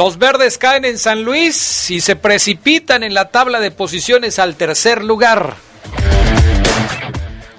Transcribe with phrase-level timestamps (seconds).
[0.00, 4.56] Los verdes caen en San Luis y se precipitan en la tabla de posiciones al
[4.56, 5.56] tercer lugar.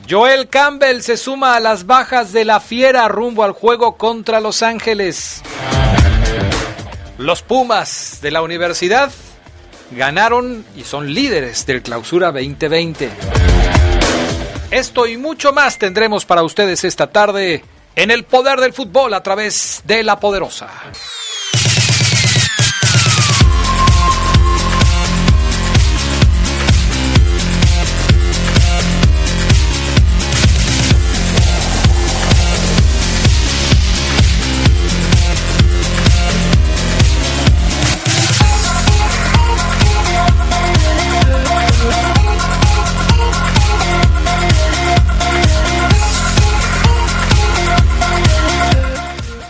[0.09, 4.63] Joel Campbell se suma a las bajas de la fiera rumbo al juego contra Los
[4.63, 5.43] Ángeles.
[7.19, 9.11] Los Pumas de la universidad
[9.91, 13.11] ganaron y son líderes del clausura 2020.
[14.71, 17.63] Esto y mucho más tendremos para ustedes esta tarde
[17.95, 20.71] en el poder del fútbol a través de la poderosa.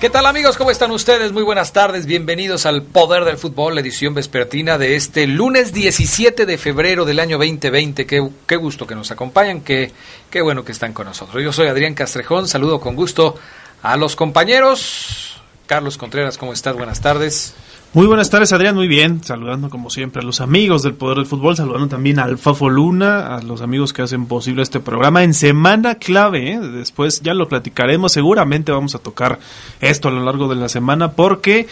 [0.01, 0.57] ¿Qué tal amigos?
[0.57, 1.31] ¿Cómo están ustedes?
[1.31, 6.57] Muy buenas tardes, bienvenidos al Poder del Fútbol, edición vespertina de este lunes 17 de
[6.57, 8.07] febrero del año 2020.
[8.07, 9.91] Qué, qué gusto que nos acompañan, qué,
[10.31, 11.43] qué bueno que están con nosotros.
[11.43, 13.35] Yo soy Adrián Castrejón, saludo con gusto
[13.83, 15.39] a los compañeros.
[15.67, 16.75] Carlos Contreras, ¿cómo estás?
[16.75, 17.53] Buenas tardes.
[17.93, 18.73] Muy buenas tardes, Adrián.
[18.75, 19.21] Muy bien.
[19.21, 21.57] Saludando, como siempre, a los amigos del Poder del Fútbol.
[21.57, 25.95] Saludando también al Fafo Luna, a los amigos que hacen posible este programa en semana
[25.95, 26.53] clave.
[26.53, 26.59] ¿eh?
[26.59, 28.13] Después ya lo platicaremos.
[28.13, 29.39] Seguramente vamos a tocar
[29.81, 31.67] esto a lo largo de la semana porque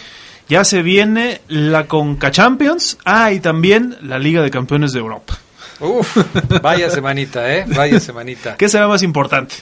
[0.46, 2.98] ya se viene la Conca Champions.
[3.06, 5.38] Ah, y también la Liga de Campeones de Europa.
[5.80, 6.18] Uf,
[6.60, 7.64] vaya semanita, ¿eh?
[7.66, 8.58] Vaya semanita.
[8.58, 9.54] ¿Qué será más importante?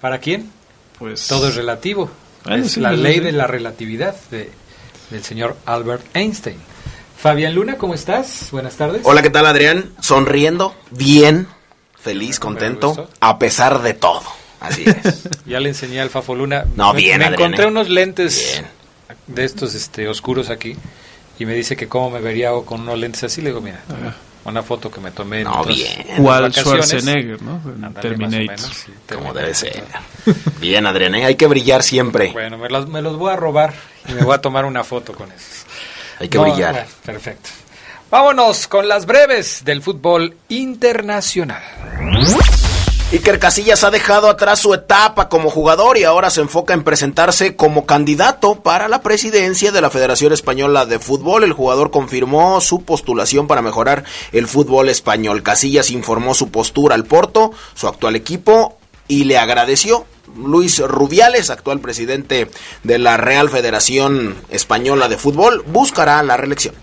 [0.00, 0.52] ¿Para quién?
[1.00, 1.26] Pues.
[1.26, 2.08] Todo es relativo.
[2.44, 3.20] Bueno, es sí, la ley sí.
[3.20, 4.52] de la relatividad de,
[5.10, 6.56] del señor Albert Einstein.
[7.18, 8.48] Fabián Luna, ¿cómo estás?
[8.52, 9.02] Buenas tardes.
[9.04, 9.90] Hola, ¿qué tal Adrián?
[10.00, 11.46] Sonriendo, bien,
[11.98, 14.22] feliz, Me contento, a pesar de todo.
[14.60, 15.28] Así es.
[15.46, 16.64] Ya le enseñé al Fafo Luna.
[16.74, 17.68] No, Me- bien, Me Adrián, encontré eh.
[17.68, 18.66] unos lentes Bien.
[19.28, 20.76] de estos este, oscuros aquí
[21.38, 23.40] y me dice que cómo me vería con unos lentes así.
[23.42, 23.80] Le digo, mira,
[24.48, 26.04] una foto que me tomé No, bien.
[26.08, 26.52] en ¿Cuál.
[26.52, 27.60] Schwarzenegger, no?
[28.00, 28.38] Terminator.
[28.46, 29.84] menos, sí, Como debe ser.
[30.60, 31.24] Bien, Adrián, ¿eh?
[31.24, 32.32] hay que brillar siempre.
[32.32, 33.74] Bueno, me los, me los voy a robar
[34.08, 35.66] y me voy a tomar una foto con esos.
[36.20, 36.72] Hay que No, brillar.
[36.72, 37.50] bueno, perfecto.
[38.10, 41.62] Vámonos con las breves del fútbol internacional.
[43.12, 47.54] Iker Casillas ha dejado atrás su etapa como jugador y ahora se enfoca en presentarse
[47.54, 51.44] como candidato para la presidencia de la Federación Española de Fútbol.
[51.44, 54.02] El jugador confirmó su postulación para mejorar
[54.32, 55.44] el fútbol español.
[55.44, 60.04] Casillas informó su postura al Porto, su actual equipo, y le agradeció.
[60.36, 62.50] Luis Rubiales, actual presidente
[62.82, 66.74] de la Real Federación Española de Fútbol, buscará la reelección.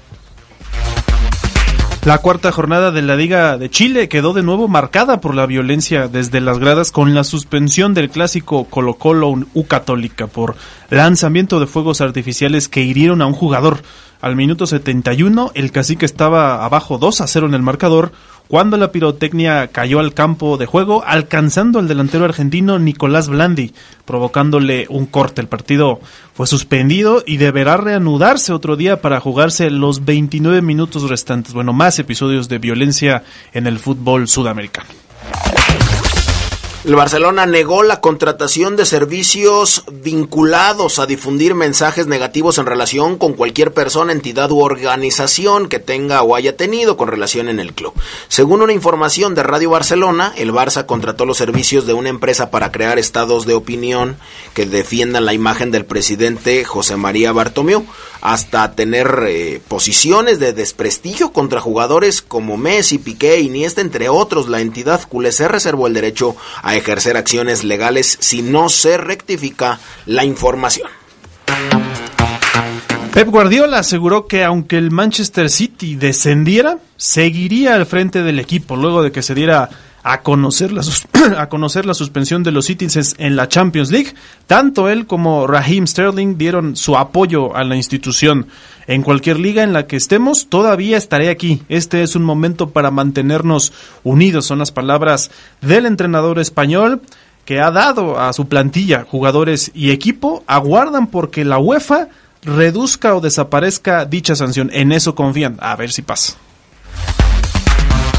[2.05, 6.09] La cuarta jornada de la Liga de Chile quedó de nuevo marcada por la violencia
[6.09, 10.57] desde las gradas con la suspensión del clásico Colo Colo U Católica por
[10.89, 13.83] lanzamiento de fuegos artificiales que hirieron a un jugador.
[14.19, 18.11] Al minuto 71 el cacique estaba abajo 2 a 0 en el marcador
[18.53, 23.73] cuando la pirotecnia cayó al campo de juego alcanzando al delantero argentino Nicolás Blandi
[24.05, 25.41] provocándole un corte.
[25.41, 25.99] El partido
[26.35, 31.55] fue suspendido y deberá reanudarse otro día para jugarse los 29 minutos restantes.
[31.55, 34.89] Bueno, más episodios de violencia en el fútbol sudamericano.
[36.85, 43.35] El Barcelona negó la contratación de servicios vinculados a difundir mensajes negativos en relación con
[43.35, 47.93] cualquier persona, entidad u organización que tenga o haya tenido con relación en el club.
[48.27, 52.73] Según una información de Radio Barcelona, el Barça contrató los servicios de una empresa para
[52.73, 54.17] crear estados de opinión
[54.53, 57.85] que defiendan la imagen del presidente José María Bartomeu,
[58.19, 64.47] hasta tener eh, posiciones de desprestigio contra jugadores como Messi, Piqué, Iniesta, entre otros.
[64.47, 69.79] La entidad culé se reservó el derecho a ejercer acciones legales si no se rectifica
[70.05, 70.89] la información.
[73.13, 79.03] Pep Guardiola aseguró que aunque el Manchester City descendiera, seguiría al frente del equipo luego
[79.03, 79.69] de que se diera
[80.03, 80.83] a conocer la,
[81.37, 84.13] a conocer la suspensión de los Citizens en la Champions League.
[84.47, 88.47] Tanto él como Raheem Sterling dieron su apoyo a la institución.
[88.85, 91.63] En cualquier liga en la que estemos, todavía estaré aquí.
[91.69, 93.71] Este es un momento para mantenernos
[94.03, 94.45] unidos.
[94.45, 97.01] Son las palabras del entrenador español
[97.45, 100.43] que ha dado a su plantilla, jugadores y equipo.
[100.47, 102.09] Aguardan porque la UEFA
[102.43, 104.69] reduzca o desaparezca dicha sanción.
[104.73, 105.57] En eso confían.
[105.61, 106.35] A ver si pasa.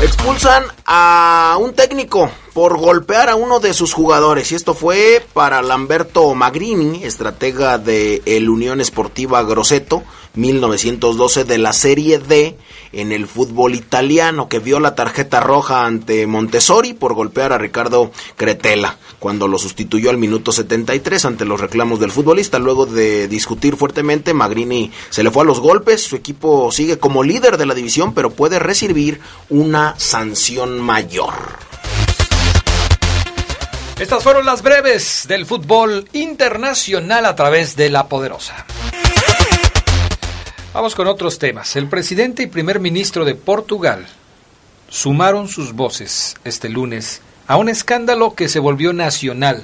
[0.00, 5.60] Expulsan a un técnico por golpear a uno de sus jugadores y esto fue para
[5.60, 10.04] Lamberto Magrini, estratega de el Unión Esportiva Grosseto,
[10.34, 12.56] 1912 de la Serie D
[12.92, 18.12] en el fútbol italiano, que vio la tarjeta roja ante Montessori por golpear a Ricardo
[18.36, 22.60] Cretela, cuando lo sustituyó al minuto 73 ante los reclamos del futbolista.
[22.60, 27.24] Luego de discutir fuertemente, Magrini se le fue a los golpes, su equipo sigue como
[27.24, 31.34] líder de la división, pero puede recibir una sanción mayor.
[33.98, 38.66] Estas fueron las breves del fútbol internacional a través de la poderosa.
[40.72, 41.76] Vamos con otros temas.
[41.76, 44.04] El presidente y primer ministro de Portugal
[44.88, 49.62] sumaron sus voces este lunes a un escándalo que se volvió nacional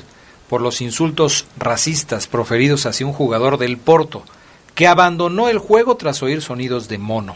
[0.49, 4.23] por los insultos racistas proferidos hacia un jugador del Porto,
[4.77, 7.35] que abandonó el juego tras oír sonidos de mono.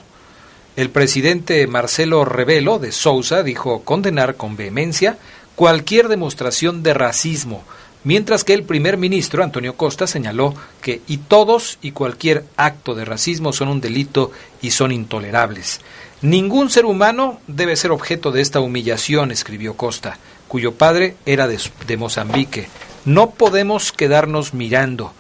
[0.76, 5.18] El presidente Marcelo Rebelo de Sousa dijo condenar con vehemencia
[5.56, 7.64] cualquier demostración de racismo,
[8.04, 13.04] mientras que el primer ministro, Antonio Costa, señaló que y todos y cualquier acto de
[13.04, 14.30] racismo son un delito
[14.60, 15.80] y son intolerables.
[16.22, 20.18] Ningún ser humano debe ser objeto de esta humillación, escribió Costa,
[20.48, 22.68] cuyo padre era de, Mozambique.
[23.04, 25.12] No podemos quedarnos mirando.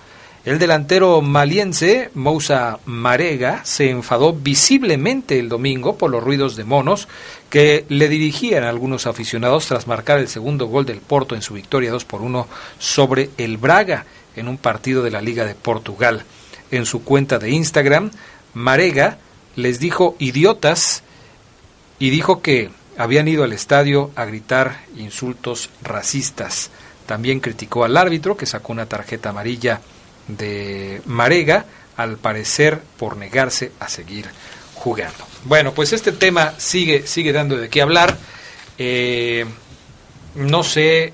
[0.44, 7.08] El delantero maliense, Moussa Marega, se enfadó visiblemente el domingo por los ruidos de monos
[7.48, 11.54] que le dirigían a algunos aficionados tras marcar el segundo gol del Porto en su
[11.54, 12.46] victoria 2 por 1
[12.78, 14.04] sobre el Braga
[14.36, 16.24] en un partido de la Liga de Portugal.
[16.70, 18.10] En su cuenta de Instagram,
[18.52, 19.16] Marega
[19.56, 21.04] les dijo idiotas
[21.98, 26.70] y dijo que habían ido al estadio a gritar insultos racistas.
[27.06, 29.80] También criticó al árbitro que sacó una tarjeta amarilla
[30.28, 31.66] de Marega,
[31.96, 34.26] al parecer por negarse a seguir
[34.74, 35.26] jugando.
[35.44, 38.16] Bueno, pues este tema sigue, sigue dando de qué hablar.
[38.78, 39.44] Eh,
[40.34, 41.12] no sé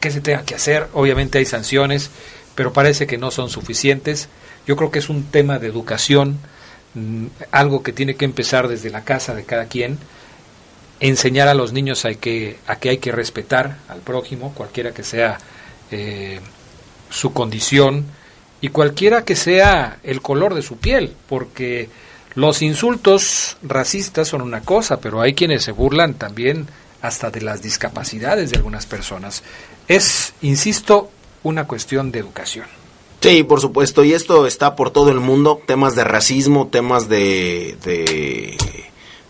[0.00, 0.88] qué se tenga que hacer.
[0.92, 2.10] Obviamente hay sanciones,
[2.54, 4.28] pero parece que no son suficientes.
[4.66, 6.38] Yo creo que es un tema de educación,
[6.94, 9.98] mm, algo que tiene que empezar desde la casa de cada quien.
[11.00, 15.02] Enseñar a los niños a que, a que hay que respetar al prójimo, cualquiera que
[15.02, 15.38] sea
[15.90, 16.40] eh,
[17.14, 18.04] su condición
[18.60, 21.88] y cualquiera que sea el color de su piel, porque
[22.34, 26.66] los insultos racistas son una cosa, pero hay quienes se burlan también
[27.00, 29.42] hasta de las discapacidades de algunas personas.
[29.86, 31.10] Es, insisto,
[31.42, 32.66] una cuestión de educación.
[33.20, 37.76] Sí, por supuesto, y esto está por todo el mundo, temas de racismo, temas de,
[37.84, 38.56] de,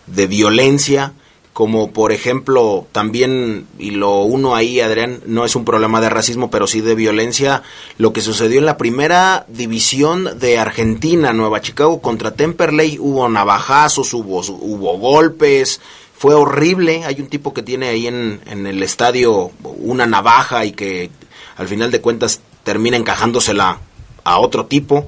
[0.07, 1.13] de violencia,
[1.55, 6.51] como por ejemplo también, y lo uno ahí, Adrián, no es un problema de racismo,
[6.51, 7.63] pero sí de violencia,
[7.97, 14.13] lo que sucedió en la primera división de Argentina, Nueva Chicago contra Temperley, hubo navajazos,
[14.13, 15.79] hubo, hubo golpes,
[16.17, 20.73] fue horrible, hay un tipo que tiene ahí en, en el estadio una navaja y
[20.73, 21.09] que
[21.55, 23.79] al final de cuentas termina encajándosela
[24.25, 25.07] a otro tipo,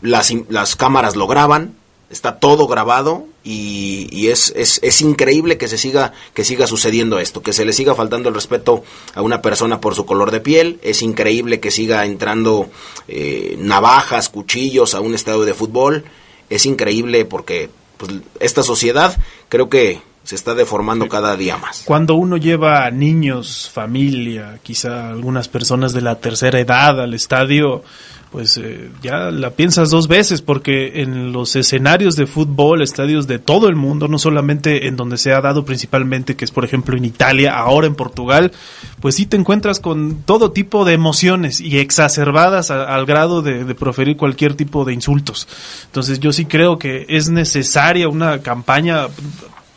[0.00, 1.74] las, las cámaras lo graban,
[2.08, 7.42] está todo grabado y, es, es, es, increíble que se siga que siga sucediendo esto
[7.42, 8.82] que se le siga faltando el respeto
[9.14, 10.80] a una persona por su color de piel.
[10.82, 12.68] Es increíble que siga entrando
[13.06, 16.04] eh, navajas cuchillos a un estadio de fútbol.
[16.50, 19.16] Es increíble porque pues, esta sociedad
[19.48, 21.82] creo que se está deformando cada día más.
[21.84, 27.84] Cuando uno lleva niños, familia, quizá algunas personas de la tercera edad al estadio,
[28.30, 33.38] pues eh, ya la piensas dos veces porque en los escenarios de fútbol, estadios de
[33.38, 36.96] todo el mundo, no solamente en donde se ha dado principalmente, que es por ejemplo
[36.96, 38.52] en Italia, ahora en Portugal,
[39.00, 43.74] pues sí te encuentras con todo tipo de emociones y exacerbadas al grado de, de
[43.74, 45.48] proferir cualquier tipo de insultos.
[45.86, 49.06] Entonces yo sí creo que es necesaria una campaña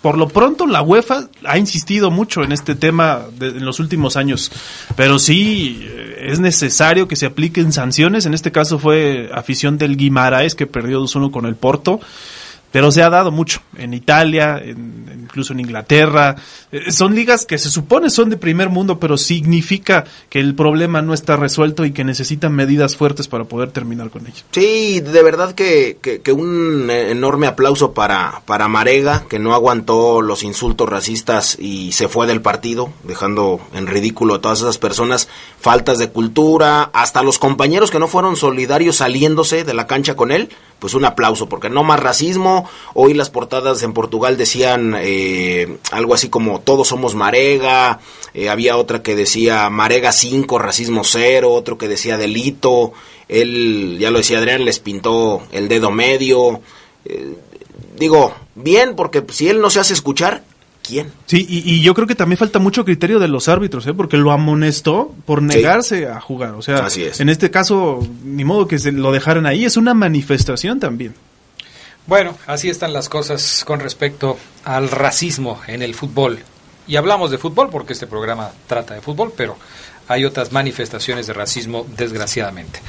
[0.01, 4.51] por lo pronto la UEFA ha insistido mucho en este tema en los últimos años,
[4.95, 8.25] pero sí eh, es necesario que se apliquen sanciones.
[8.25, 11.99] En este caso fue afición del Guimaraes que perdió 2-1 con el Porto.
[12.71, 16.35] Pero se ha dado mucho en Italia, incluso en Inglaterra.
[16.71, 21.01] Eh, son ligas que se supone son de primer mundo, pero significa que el problema
[21.01, 24.43] no está resuelto y que necesitan medidas fuertes para poder terminar con ello.
[24.51, 30.43] Sí, de verdad que, que, un enorme aplauso para, para Marega, que no aguantó los
[30.43, 35.27] insultos racistas y se fue del partido, dejando en ridículo a todas esas personas,
[35.59, 40.31] faltas de cultura, hasta los compañeros que no fueron solidarios saliéndose de la cancha con
[40.31, 40.49] él
[40.79, 42.58] pues un aplauso, porque no más racismo.
[42.93, 47.99] Hoy las portadas en Portugal decían eh, algo así como todos somos Marega,
[48.33, 52.93] eh, había otra que decía Marega 5, racismo 0, otro que decía delito,
[53.27, 56.61] él, ya lo decía Adrián, les pintó el dedo medio.
[57.05, 57.35] Eh,
[57.97, 60.43] digo, bien, porque si él no se hace escuchar,
[61.25, 63.93] Sí, y, yo creo que también falta mucho criterio de los árbitros, ¿eh?
[63.93, 66.55] porque lo amonestó por negarse a jugar.
[66.55, 66.87] O sea,
[67.19, 71.13] en este caso, ni modo que se lo dejaran ahí, es una manifestación también.
[72.09, 76.39] Bueno, así están las cosas con respecto al racismo en el fútbol.
[76.87, 79.55] Y hablamos de fútbol porque este programa trata de fútbol, pero
[80.07, 82.81] hay otras manifestaciones de racismo, desgraciadamente.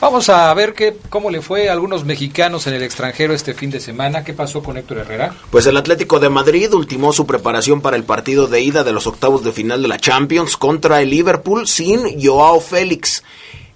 [0.00, 3.72] Vamos a ver qué, cómo le fue a algunos mexicanos en el extranjero este fin
[3.72, 4.22] de semana.
[4.22, 5.34] ¿Qué pasó con Héctor Herrera?
[5.50, 9.08] Pues el Atlético de Madrid ultimó su preparación para el partido de ida de los
[9.08, 13.24] octavos de final de la Champions contra el Liverpool sin Joao Félix.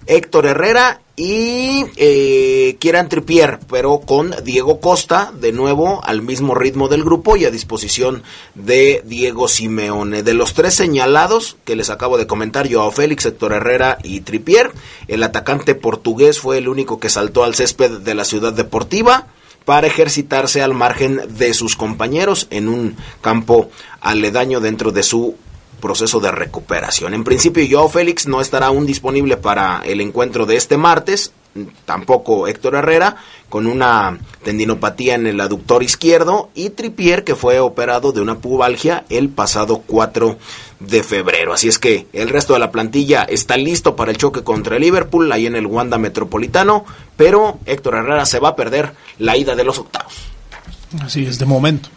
[0.07, 6.87] Héctor Herrera y eh, Kieran Trippier, pero con Diego Costa, de nuevo al mismo ritmo
[6.87, 8.23] del grupo y a disposición
[8.55, 10.23] de Diego Simeone.
[10.23, 14.71] De los tres señalados que les acabo de comentar, Joao Félix, Héctor Herrera y Trippier,
[15.07, 19.27] el atacante portugués fue el único que saltó al césped de la ciudad deportiva
[19.65, 23.69] para ejercitarse al margen de sus compañeros en un campo
[24.01, 25.35] aledaño dentro de su
[25.83, 27.13] proceso de recuperación.
[27.13, 31.33] En principio, Joao Félix no estará aún disponible para el encuentro de este martes,
[31.83, 33.17] tampoco Héctor Herrera,
[33.49, 39.03] con una tendinopatía en el aductor izquierdo, y Tripier, que fue operado de una pubalgia
[39.09, 40.37] el pasado 4
[40.79, 41.51] de febrero.
[41.51, 45.29] Así es que el resto de la plantilla está listo para el choque contra Liverpool,
[45.33, 46.85] ahí en el Wanda Metropolitano,
[47.17, 50.13] pero Héctor Herrera se va a perder la ida de los octavos.
[51.01, 51.89] Así es, de momento.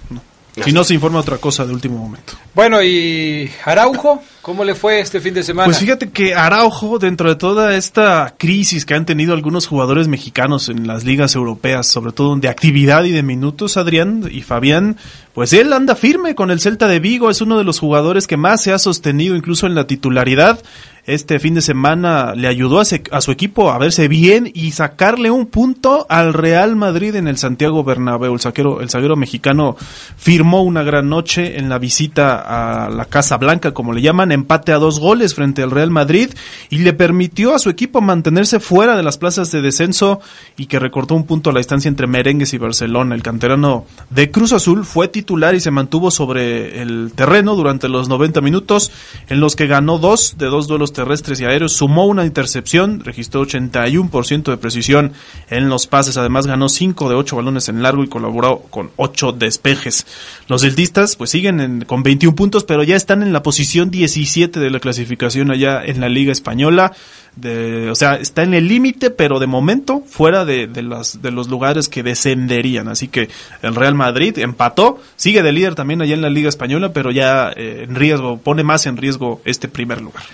[0.65, 2.33] Si no se informa otra cosa de último momento.
[2.55, 5.67] Bueno, y Araujo, ¿cómo le fue este fin de semana?
[5.67, 10.71] Pues fíjate que Araujo, dentro de toda esta crisis que han tenido algunos jugadores mexicanos
[10.71, 14.97] en las ligas europeas, sobre todo de actividad y de minutos, Adrián y Fabián,
[15.37, 18.39] pues él anda firme con el Celta de Vigo, es uno de los jugadores que
[18.39, 20.61] más se ha sostenido incluso en la titularidad
[21.07, 25.47] este fin de semana le ayudó a, su equipo a verse bien y sacarle un
[25.47, 28.35] punto al Real Madrid en el Santiago Bernabéu.
[28.35, 29.77] El zaguero, el zaguero mexicano
[30.17, 34.73] firmó una gran noche en la visita a la Casa Blanca, como le llaman, empate
[34.73, 36.31] a dos goles frente al Real Madrid
[36.71, 40.21] y le permitió a su equipo mantenerse fuera de las plazas de descenso
[40.57, 43.15] y que recortó un punto a la distancia entre Merengues y Barcelona.
[43.15, 48.09] El canterano de Cruz Azul fue titular y se mantuvo sobre el terreno durante los
[48.09, 48.91] 90 minutos
[49.29, 53.45] en los que ganó dos de dos duelos terrestres y aéreos, sumó una intercepción, registró
[53.45, 55.13] 81% de precisión
[55.51, 59.33] en los pases, además ganó 5 de 8 balones en largo y colaboró con 8
[59.33, 60.07] despejes.
[60.49, 64.71] Los celtistas pues siguen con 21 puntos, pero ya están en la posición 17 de
[64.71, 66.93] la clasificación allá en la Liga Española.
[67.37, 71.31] De, o sea, está en el límite, pero de momento fuera de, de, las, de
[71.31, 72.89] los lugares que descenderían.
[72.89, 73.29] Así que
[73.63, 77.53] el Real Madrid empató, sigue de líder también allá en la Liga Española, pero ya
[77.55, 80.25] eh, en riesgo, pone más en riesgo este primer lugar.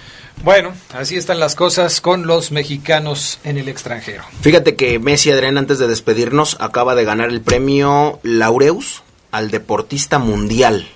[0.44, 4.24] Bueno, así están las cosas con los mexicanos en el extranjero.
[4.40, 10.18] Fíjate que Messi Adrián, antes de despedirnos, acaba de ganar el premio Laureus al deportista
[10.18, 10.88] mundial.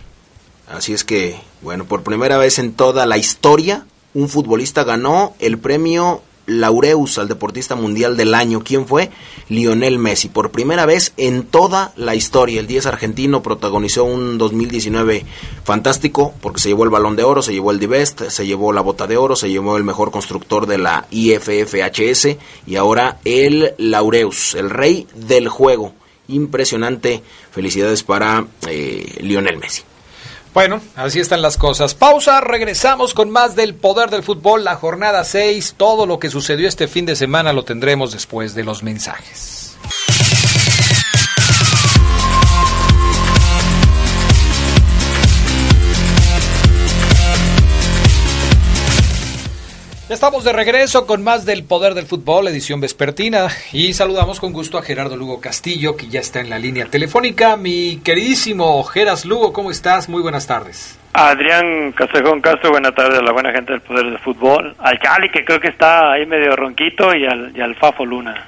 [0.69, 3.87] Así es que, bueno, por primera vez en toda la historia,
[4.17, 8.63] un futbolista ganó el premio Laureus al deportista mundial del año.
[8.65, 9.11] ¿Quién fue?
[9.51, 10.29] Lionel Messi.
[10.31, 12.61] Por primera vez en toda la historia.
[12.61, 15.27] El 10 argentino protagonizó un 2019
[15.65, 18.81] fantástico porque se llevó el balón de oro, se llevó el Divest, se llevó la
[18.81, 24.55] bota de oro, se llevó el mejor constructor de la IFFHS y ahora el Laureus,
[24.55, 25.93] el rey del juego.
[26.29, 27.23] Impresionante.
[27.51, 29.83] Felicidades para eh, Lionel Messi.
[30.57, 31.95] Bueno, así están las cosas.
[31.95, 35.75] Pausa, regresamos con más del poder del fútbol, la jornada 6.
[35.77, 39.66] Todo lo que sucedió este fin de semana lo tendremos después de los mensajes.
[50.09, 54.53] Ya estamos de regreso con más del Poder del Fútbol, edición vespertina, y saludamos con
[54.53, 57.57] gusto a Gerardo Lugo Castillo, que ya está en la línea telefónica.
[57.57, 60.09] Mi queridísimo Geras Lugo, ¿cómo estás?
[60.09, 60.97] Muy buenas tardes.
[61.13, 64.77] Adrián Castejón Castro, buenas tardes a la buena gente del Poder del Fútbol.
[64.79, 68.47] Al Cali, que creo que está ahí medio ronquito, y al, y al Fafo Luna.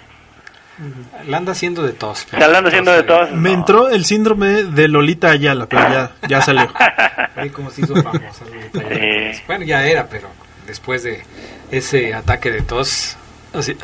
[1.27, 2.21] La anda haciendo de tos.
[2.31, 3.33] Se la anda haciendo de tos.
[3.33, 6.73] Me entró el síndrome de Lolita Ayala, pero ya, ya salió.
[7.35, 9.35] Ahí como se hizo famosa Lolita Ayala.
[9.35, 9.43] Sí.
[9.49, 10.29] Bueno, ya era, pero
[10.69, 11.25] después de
[11.73, 13.17] ese ataque de tos,
[13.53, 13.77] así.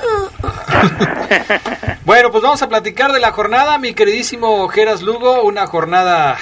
[2.04, 6.36] bueno, pues vamos a platicar de la jornada, mi queridísimo Geras Lugo, una jornada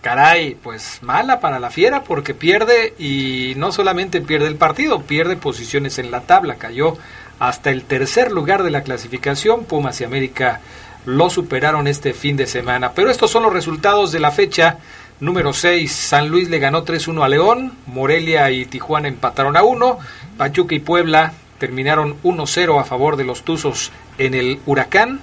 [0.00, 5.36] caray, pues mala para la Fiera porque pierde y no solamente pierde el partido, pierde
[5.36, 6.98] posiciones en la tabla, cayó
[7.38, 10.60] hasta el tercer lugar de la clasificación, Pumas y América
[11.06, 14.78] lo superaron este fin de semana, pero estos son los resultados de la fecha
[15.20, 19.98] número 6, San Luis le ganó 3-1 a León, Morelia y Tijuana empataron a 1,
[20.36, 25.20] Pachuca y Puebla terminaron 1-0 a favor de los Tuzos en el Huracán,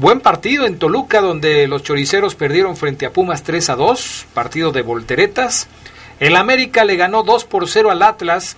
[0.00, 4.72] Buen partido en Toluca, donde los choriceros perdieron frente a Pumas 3 a 2, partido
[4.72, 5.68] de volteretas.
[6.20, 8.56] El América le ganó 2 por 0 al Atlas.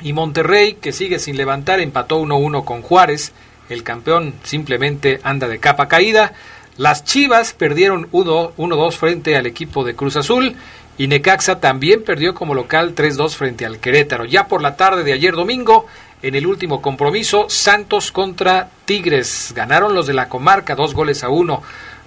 [0.00, 3.32] Y Monterrey, que sigue sin levantar, empató 1-1 con Juárez.
[3.68, 6.32] El campeón simplemente anda de capa caída.
[6.78, 10.54] Las Chivas perdieron 1-2 frente al equipo de Cruz Azul.
[10.96, 14.24] Y Necaxa también perdió como local 3-2 frente al Querétaro.
[14.24, 15.86] Ya por la tarde de ayer domingo,
[16.22, 19.52] en el último compromiso, Santos contra Tigres.
[19.56, 21.62] Ganaron los de la comarca, dos goles a uno.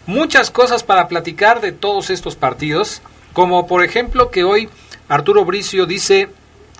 [0.07, 3.01] Muchas cosas para platicar de todos estos partidos,
[3.33, 4.69] como por ejemplo que hoy
[5.09, 6.29] Arturo Bricio dice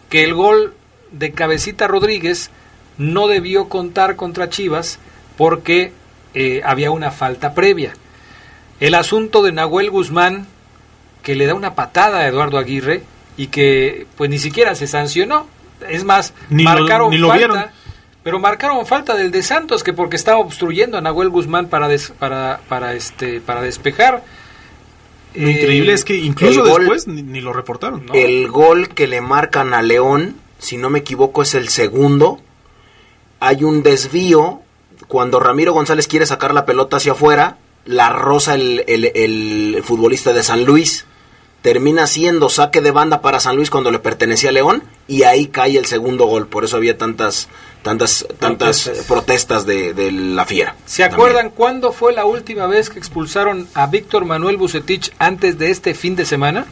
[0.10, 0.74] que el gol
[1.12, 2.52] de Cabecita Rodríguez
[2.98, 4.98] no debió contar contra Chivas
[5.38, 5.92] porque
[6.34, 7.94] eh, había una falta previa.
[8.80, 10.48] El asunto de Nahuel Guzmán,
[11.24, 13.04] que le da una patada a Eduardo Aguirre
[13.38, 15.48] y que pues ni siquiera se sancionó,
[15.90, 17.66] es más, Ni lo- marcaron ni lo falta, vieron.
[18.24, 22.12] pero marcaron falta del de Santos que porque estaba obstruyendo a Nahuel Guzmán para des-
[22.18, 24.24] para para este para despejar.
[25.36, 28.06] Lo Eh, increíble es que incluso gol- después ni, ni lo reportaron.
[28.08, 28.14] No.
[28.14, 32.42] El gol que le marcan a León, si no me equivoco, es el segundo.
[33.40, 34.61] Hay un desvío.
[35.12, 40.32] Cuando Ramiro González quiere sacar la pelota hacia afuera, la roza el, el- el futbolista
[40.32, 41.06] de San Luis.
[41.62, 45.48] Termina siendo saque de banda para San Luis cuando le pertenecía a León y ahí
[45.48, 46.48] cae el segundo gol.
[46.48, 47.50] Por eso había tantas
[47.84, 49.06] tantas tantas Protestas.
[49.06, 50.78] protestas de, de la fiera.
[50.86, 55.72] ¿Se acuerdan cuándo fue la última vez que expulsaron a Víctor Manuel Bucetich antes de
[55.72, 56.68] este fin de semana?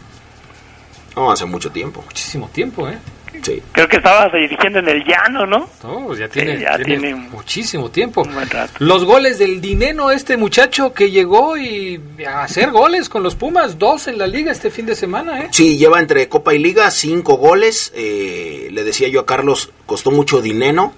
[1.14, 2.02] No, hace mucho tiempo.
[2.06, 2.98] Muchísimo tiempo, ¿eh?
[3.42, 3.62] Sí.
[3.72, 5.70] Creo que estaba dirigiendo en el llano, ¿no?
[5.84, 8.22] No, pues ya tiene, Sí, ya tiene tiene muchísimo tiempo.
[8.22, 8.74] un buen rato.
[8.80, 13.78] Los goles del Dineno, este muchacho que llegó y a hacer goles con los Pumas,
[13.80, 15.48] dos en la liga este fin de semana, ¿eh?
[15.52, 17.92] Sí, lleva entre Copa y Liga cinco goles.
[17.96, 20.94] eh, le decía yo a Carlos, costó mucho dinero.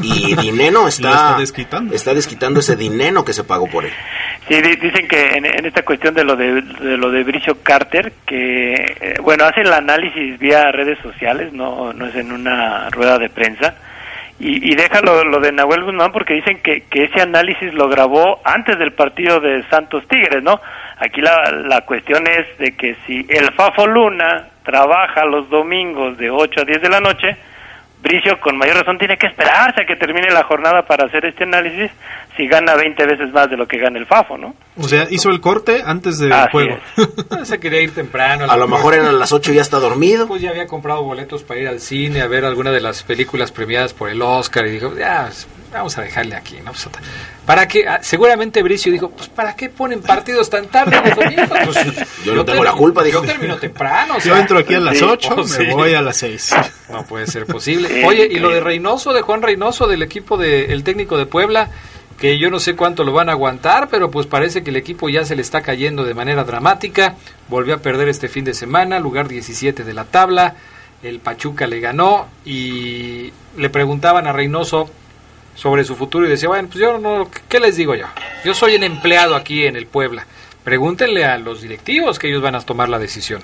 [0.00, 1.94] Y dinero está desquitando.
[1.94, 3.92] está desquitando ese dinero que se pagó por él.
[4.48, 6.62] Sí, di- dicen que en, esta cuestión de lo de,
[6.96, 12.06] lo de Bricio Carter, que, eh, bueno, hace el análisis vía redes sociales, no, no
[12.06, 13.74] es en una rueda de prensa,
[14.38, 17.88] y, y deja lo, lo de Nahuel Guzmán porque dicen que, que ese análisis lo
[17.88, 20.60] grabó antes del partido de Santos Tigres, ¿no?
[20.98, 26.30] Aquí la, la cuestión es de que si el Fafo Luna trabaja los domingos de
[26.30, 27.36] 8 a 10 de la noche,
[28.02, 31.42] Bricio con mayor razón tiene que esperarse a que termine la jornada para hacer este
[31.44, 31.90] análisis
[32.36, 34.54] si gana 20 veces más de lo que gana el Fafo, ¿no?
[34.76, 36.76] O sea, hizo el corte antes del Así juego.
[37.44, 38.44] Se quería ir temprano.
[38.50, 40.26] A lo mejor eran las ocho y ya está dormido.
[40.28, 43.52] Pues ya había comprado boletos para ir al cine a ver alguna de las películas
[43.52, 45.30] premiadas por el Oscar y dijo, ya,
[45.72, 46.72] vamos a dejarle aquí, ¿no?
[46.72, 46.88] Pues,
[47.46, 47.86] ¿Para qué?
[47.88, 51.46] Ah, Seguramente Bricio dijo, pues ¿para qué ponen partidos tan tarde los domingos?
[51.66, 53.22] Pues, Yo no tengo la culpa, dijo.
[53.22, 54.14] Yo termino temprano.
[54.14, 55.62] o Yo sea, entro aquí a las Sí, 8, oh, sí.
[55.62, 56.54] me voy a las 6.
[56.90, 58.04] No puede ser posible.
[58.04, 61.70] Oye, y lo de Reynoso, de Juan Reynoso, del equipo del el técnico de Puebla,
[62.18, 65.08] que yo no sé cuánto lo van a aguantar, pero pues parece que el equipo
[65.08, 67.14] ya se le está cayendo de manera dramática.
[67.48, 70.54] Volvió a perder este fin de semana, lugar 17 de la tabla.
[71.02, 74.90] El Pachuca le ganó y le preguntaban a Reynoso
[75.54, 78.06] sobre su futuro y decía, bueno, pues yo no, ¿qué les digo yo?
[78.44, 80.26] Yo soy un empleado aquí en el Puebla.
[80.64, 83.42] Pregúntenle a los directivos que ellos van a tomar la decisión.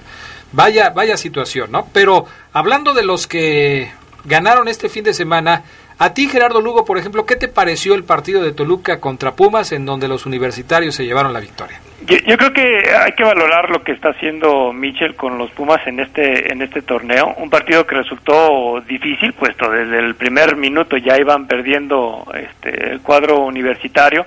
[0.53, 1.89] Vaya, vaya situación, ¿no?
[1.93, 3.93] Pero hablando de los que
[4.25, 5.63] ganaron este fin de semana,
[5.99, 9.73] a ti Gerardo Lugo, por ejemplo, ¿qué te pareció el partido de Toluca contra Pumas
[9.73, 11.81] en donde los universitarios se llevaron la victoria?
[12.05, 15.87] Yo, yo creo que hay que valorar lo que está haciendo Michel con los Pumas
[15.87, 20.97] en este en este torneo, un partido que resultó difícil, puesto desde el primer minuto
[20.97, 24.27] ya iban perdiendo este el cuadro universitario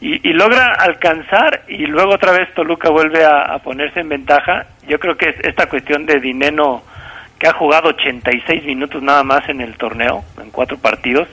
[0.00, 4.66] y, y logra alcanzar y luego otra vez Toluca vuelve a, ponerse en ventaja.
[4.86, 6.82] Yo creo que es esta cuestión de Dineno
[7.46, 11.28] que ha jugado 86 minutos nada más en el torneo, en cuatro partidos,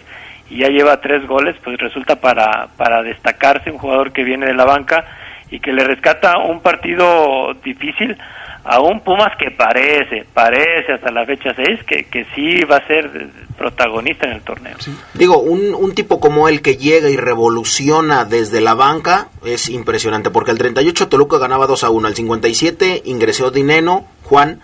[0.47, 4.53] y ya lleva tres goles, pues resulta para, para destacarse un jugador que viene de
[4.53, 5.05] la banca
[5.49, 8.15] y que le rescata un partido difícil
[8.63, 12.85] a un Pumas que parece, parece hasta la fecha 6 que, que sí va a
[12.87, 13.09] ser
[13.57, 14.77] protagonista en el torneo.
[15.15, 20.29] Digo, un, un tipo como él que llega y revoluciona desde la banca es impresionante,
[20.29, 24.61] porque al 38 Toluca ganaba 2 a 1, al 57 ingresó Dineno, Juan,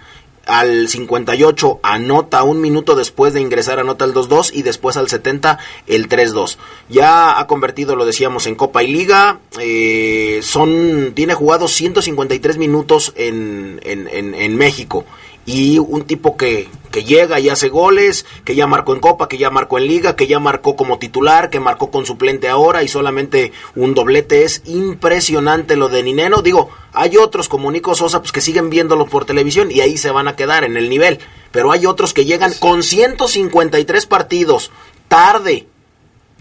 [0.49, 5.59] al 58 anota un minuto después de ingresar anota el 2-2 y después al 70
[5.87, 6.57] el 3-2.
[6.89, 9.39] Ya ha convertido, lo decíamos, en Copa y Liga.
[9.59, 15.05] Eh, son tiene jugado 153 minutos en, en, en, en México
[15.49, 19.39] y un tipo que, que llega y hace goles, que ya marcó en Copa, que
[19.39, 22.87] ya marcó en Liga, que ya marcó como titular, que marcó con suplente ahora y
[22.87, 24.43] solamente un doblete.
[24.43, 26.43] Es impresionante lo de Nineno.
[26.43, 30.11] Digo, hay otros como Nico Sosa pues, que siguen viéndolo por televisión y ahí se
[30.11, 31.17] van a quedar en el nivel.
[31.49, 34.71] Pero hay otros que llegan con 153 partidos,
[35.07, 35.65] tarde,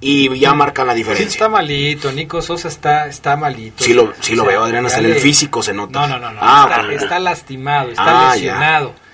[0.01, 1.27] y ya marcan la diferencia.
[1.27, 3.83] Sí, está malito, Nico Sosa está, está malito.
[3.83, 6.07] Sí lo, sí lo veo, Adrián, hasta en el físico se nota.
[6.07, 6.39] No, no, no, no.
[6.43, 8.95] Ah, está, lastimado, está ah, lesionado.
[8.97, 9.09] Ya.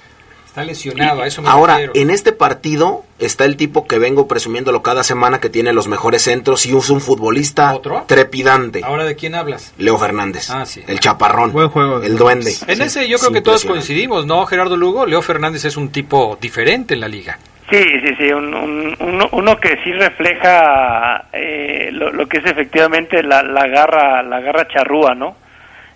[0.47, 1.93] Está lesionado, a eso me Ahora, refiero.
[1.97, 6.23] en este partido está el tipo que vengo presumiéndolo cada semana que tiene los mejores
[6.23, 8.05] centros y es un futbolista ¿Otro?
[8.07, 8.83] trepidante.
[8.85, 9.73] ¿Ahora de quién hablas?
[9.79, 10.51] Leo Fernández.
[10.51, 10.81] Ah, sí.
[10.87, 11.51] El chaparrón.
[11.51, 12.03] Buen juego.
[12.03, 12.55] El duende.
[12.69, 15.07] En Sí, ese yo es creo que todos coincidimos, ¿no, Gerardo Lugo?
[15.07, 17.41] Leo Fernández es un tipo diferente en la liga.
[17.71, 22.45] Sí, sí, sí, un, un- uno, uno que sí refleja eh, lo, lo que es
[22.47, 25.37] efectivamente la, la garra, la garra charrúa, ¿no?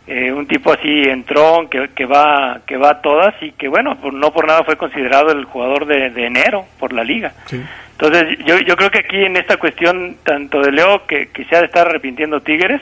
[0.07, 3.97] Eh, un tipo así entrón que, que va, que va a todas y que bueno,
[4.01, 7.33] por- no por nada fue considerado el jugador de, de enero por la liga.
[7.45, 7.63] Sí.
[7.93, 11.57] Entonces, yo, yo creo que aquí en esta cuestión, tanto de Leo, que, que se
[11.57, 12.81] ha de estar arrepintiendo Tigres,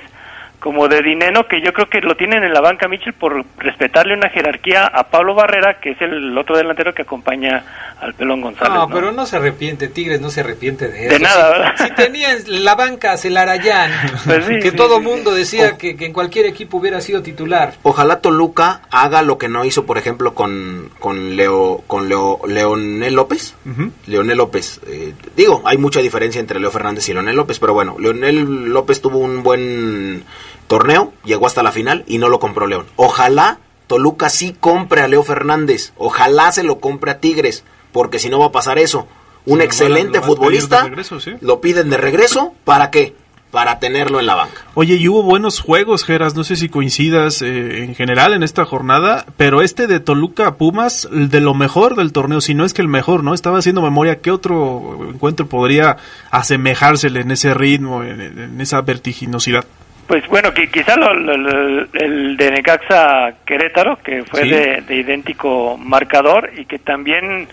[0.67, 4.15] como de Dineno, que yo creo que lo tienen en la banca Mitchell por respetarle
[4.15, 7.65] una jerarquía a Pablo Barrera, que es el otro delantero que acompaña
[8.01, 8.75] al Pelón González.
[8.75, 8.93] No, ¿no?
[8.93, 11.15] pero no se arrepiente, Tigres no se arrepiente de eso.
[11.15, 11.75] De nada, Si- ¿verdad?
[11.87, 13.93] Si, tenía en la banca a Celarayán,
[14.25, 17.23] Pues sí, que sí, todo sí, mundo decía que, que en cualquier equipo hubiera sido
[17.23, 17.75] titular.
[17.85, 23.15] Ojalá Toluca haga lo que no hizo, por ejemplo, con, con Leo, con Leo, Leonel
[23.15, 23.55] López.
[23.71, 23.93] Ujú.
[24.09, 24.81] Leonel López.
[24.89, 29.01] eh, digo, hay mucha diferencia entre Leo Fernández y Leonel López, pero bueno, Leonel López
[29.01, 30.25] tuvo un buen
[30.67, 32.87] torneo, llegó hasta la final y no lo compró León.
[32.97, 38.29] Ojalá Toluca sí compre a Leo Fernández, ojalá se lo compre a Tigres, porque si
[38.29, 39.07] no va a pasar eso.
[39.45, 41.35] Un excelente lo futbolista, de regreso, sí.
[41.41, 43.15] lo piden de regreso, ¿para qué?
[43.53, 44.61] Para tenerlo en la banca.
[44.75, 48.65] Oye, y hubo buenos juegos, Geras, no sé si coincidas eh, en general en esta
[48.65, 52.65] jornada, pero este de Toluca a Pumas, el de lo mejor del torneo, si no
[52.65, 53.35] es que el mejor, ¿no?
[53.35, 55.97] Estaba haciendo memoria, ¿qué otro encuentro podría
[56.33, 59.65] asemejársele en ese ritmo, en, en esa vertiginosidad?
[60.07, 64.51] Pues bueno, que quizá lo- lo- lo- el de Necaxa Querétaro, que fue Sí.
[64.51, 67.49] de, de idéntico marcador y que también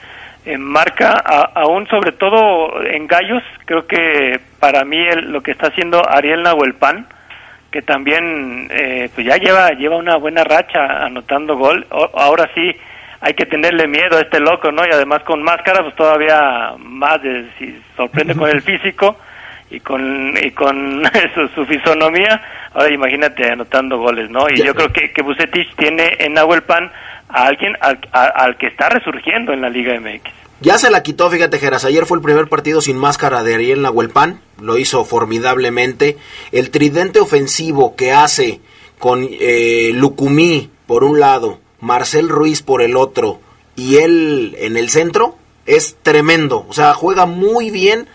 [0.46, 5.52] eh, marca a- aún sobre todo en gallos, creo que para mí el- lo que
[5.52, 7.08] está haciendo Ariel Nahuelpan,
[7.72, 11.88] que también eh, pues ya lleva lleva una buena racha anotando gol.
[11.92, 12.76] O- ahora sí
[13.22, 14.84] hay que tenerle miedo a este loco, ¿no?
[14.86, 19.18] Y además con máscara pues todavía más de si sorprende con el físico
[19.74, 21.04] y con y con
[21.36, 22.42] su, su fisonomía.
[22.74, 24.46] Ahora imagínate anotando goles, ¿no?
[24.50, 26.92] Y yo creo que que Bucetich tiene en Nahuel Pan
[27.30, 30.32] a alguien al, a- al que está resurgiendo en la Liga MX.
[30.62, 31.84] Ya se la quitó, fíjate, Geras.
[31.84, 34.40] Ayer fue el primer partido sin máscara de Ariel Nahuelpan.
[34.62, 36.18] Lo hizo formidablemente.
[36.54, 38.62] El tridente ofensivo que hace
[38.98, 43.42] con eh, Lucumí por un lado, Marcel Ruiz por el otro
[43.76, 46.66] y él en el centro es tremendo.
[46.70, 48.08] O sea, juega muy bien.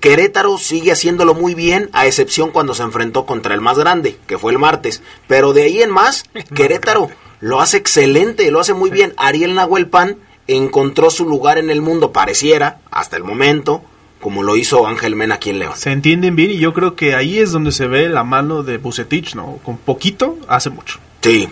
[0.00, 4.38] Querétaro sigue haciéndolo muy bien, a excepción cuando se enfrentó contra el más grande, que
[4.38, 5.02] fue el martes.
[5.26, 9.14] Pero de ahí en más, Querétaro lo hace excelente, lo hace muy bien.
[9.16, 10.16] Ariel Nahuelpan
[10.46, 13.82] encontró su lugar en el mundo, pareciera, hasta el momento,
[14.20, 15.72] como lo hizo Ángel Mena aquí en León.
[15.76, 18.76] Se entienden bien y yo creo que ahí es donde se ve la mano de
[18.76, 19.58] Bucetich, ¿no?
[19.64, 20.98] Con poquito hace mucho.
[21.22, 21.48] Sí.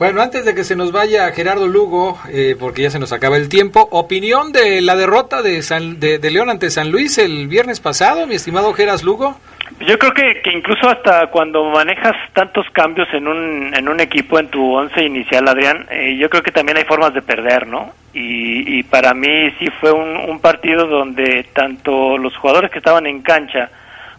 [0.00, 3.36] Bueno, antes de que se nos vaya Gerardo Lugo, eh, porque ya se nos acaba
[3.36, 7.80] el tiempo, opinión de la derrota de, San- de, León ante San Luis el viernes
[7.80, 9.38] pasado, mi estimado Geras Lugo.
[9.80, 14.48] Yo creo que, incluso hasta cuando manejas tantos cambios en un, en un equipo, en
[14.48, 17.92] tu once inicial, Adrián, eh, yo creo que también hay formas de perder, ¿no?
[18.14, 23.68] Y, para mí sí fue un partido donde tanto los jugadores que estaban en cancha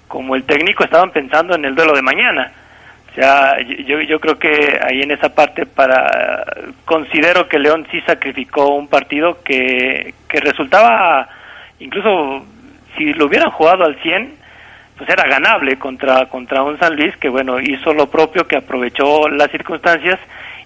[0.07, 2.51] como el técnico estaban pensando en el duelo de mañana.
[3.11, 6.45] O sea, yo, yo creo que ahí en esa parte para
[6.85, 11.27] considero que León sí sacrificó un partido que, que resultaba
[11.79, 12.45] incluso
[12.95, 14.33] si lo hubieran jugado al 100
[14.97, 19.27] pues era ganable contra contra un San Luis que bueno hizo lo propio que aprovechó
[19.27, 20.19] las circunstancias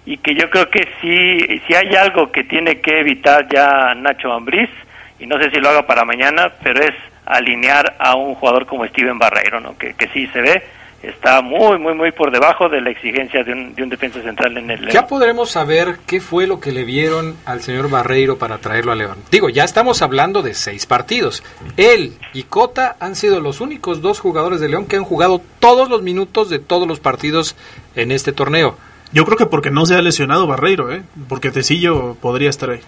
[0.04, 4.32] y que yo creo que sí si hay algo que tiene que evitar ya Nacho
[4.32, 4.70] Ambriz
[5.18, 8.86] y no sé si lo haga para mañana pero es alinear a un jugador como
[8.86, 10.62] Steven Barreiro no que, que sí se ve
[11.08, 14.56] está muy, muy, muy por debajo de la exigencia de un, de un defensa central
[14.56, 14.92] en el León.
[14.92, 18.96] Ya podremos saber qué fue lo que le vieron al señor Barreiro para traerlo a
[18.96, 19.16] León.
[19.30, 21.42] Digo, ya estamos hablando de seis partidos.
[21.76, 25.88] Él y Cota han sido los únicos dos jugadores de León que han jugado todos
[25.88, 27.56] los minutos de todos los partidos
[27.94, 28.76] en este torneo.
[29.12, 31.02] Yo creo que porque no se ha lesionado Barreiro, ¿eh?
[31.28, 32.80] porque Tecillo podría estar ahí.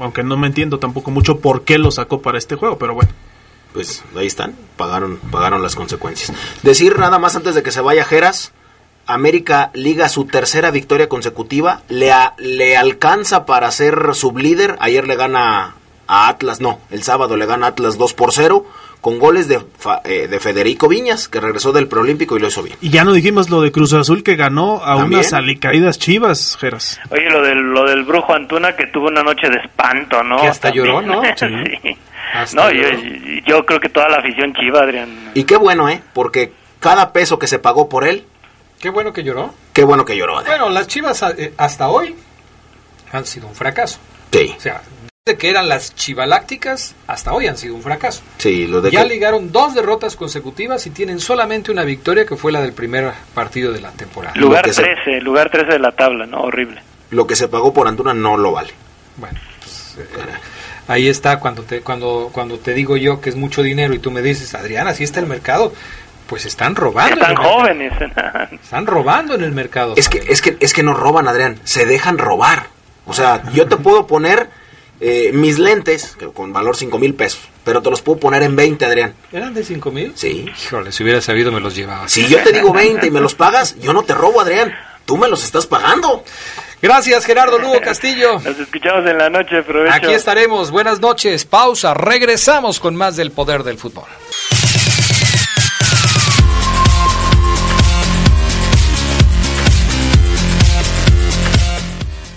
[0.00, 3.10] Aunque no me entiendo tampoco mucho por qué lo sacó para este juego, pero bueno.
[3.78, 6.32] Pues ahí están, pagaron, pagaron las consecuencias.
[6.64, 8.52] Decir nada más antes de que se vaya Jeras,
[9.06, 15.14] América liga su tercera victoria consecutiva, le, a- le alcanza para ser sublíder, ayer le
[15.14, 15.76] gana
[16.08, 18.66] a Atlas, no, el sábado le gana a Atlas 2 por 0,
[19.00, 22.64] con goles de, Fa- eh, de Federico Viñas, que regresó del preolímpico y lo hizo
[22.64, 22.76] bien.
[22.80, 25.20] Y ya no dijimos lo de Cruz Azul que ganó a ¿También?
[25.20, 26.98] unas alicaídas chivas, Geras.
[27.10, 30.40] Oye, lo del, lo del brujo Antuna que tuvo una noche de espanto, ¿no?
[30.40, 30.86] Que hasta También.
[30.86, 31.22] lloró, ¿no?
[31.36, 31.96] Sí.
[32.54, 35.30] No, yo, creo que toda la afición chiva, Adrián.
[35.34, 36.02] Y qué bueno, ¿eh?
[36.12, 38.24] Porque cada peso que se pagó por él,
[38.80, 39.54] Qué bueno que lloró.
[39.72, 40.38] qué bueno que lloró.
[40.38, 40.58] Adrián.
[40.58, 42.14] Bueno, las Chivas eh, hasta hoy
[43.12, 43.98] han sido un fracaso.
[44.32, 44.82] Sí, O sea,
[45.26, 48.22] desde que eran las chivalácticas, hasta hoy han sido un fracaso.
[48.38, 52.36] sí, lo de Ya que- ligaron dos derrotas consecutivas y tienen solamente una victoria que
[52.36, 54.34] fue la del primer partido de la temporada.
[54.36, 56.40] Lugar que se- 13, lugar 13 de la tabla, ¿no?
[56.42, 56.82] Horrible.
[57.10, 58.70] lo que se pagó por Antuna no lo vale.
[59.16, 60.04] Bueno, pues, eh,
[60.88, 64.10] ahí está cuando te, cuando, cuando te digo yo que es mucho dinero y tú
[64.10, 65.72] me dices, Adrián, así está el mercado.
[66.26, 67.14] Pues están robando.
[67.14, 67.92] Están jóvenes.
[68.52, 69.94] Están robando en el mercado.
[69.96, 72.66] Es que, es que, es que no roban, Adrián, se dejan robar.
[73.06, 74.50] O sea, yo te puedo poner
[75.00, 78.56] eh, mis lentes, que con valor 5 mil pesos, pero te los puedo poner en
[78.56, 79.14] 20, Adrián.
[79.32, 80.12] ¿Eran de cinco mil?
[80.16, 80.46] Sí.
[80.64, 82.08] Híjole, si hubiera sabido me los llevaba.
[82.08, 84.74] Si yo te digo 20 y me los pagas, yo no te robo, Adrián.
[85.06, 86.24] Tú me los estás pagando.
[86.80, 88.34] Gracias, Gerardo Lugo Castillo.
[88.40, 89.94] Nos escuchamos en la noche, provecho.
[89.94, 90.70] Aquí estaremos.
[90.70, 91.44] Buenas noches.
[91.44, 91.94] Pausa.
[91.94, 94.04] Regresamos con más del poder del fútbol.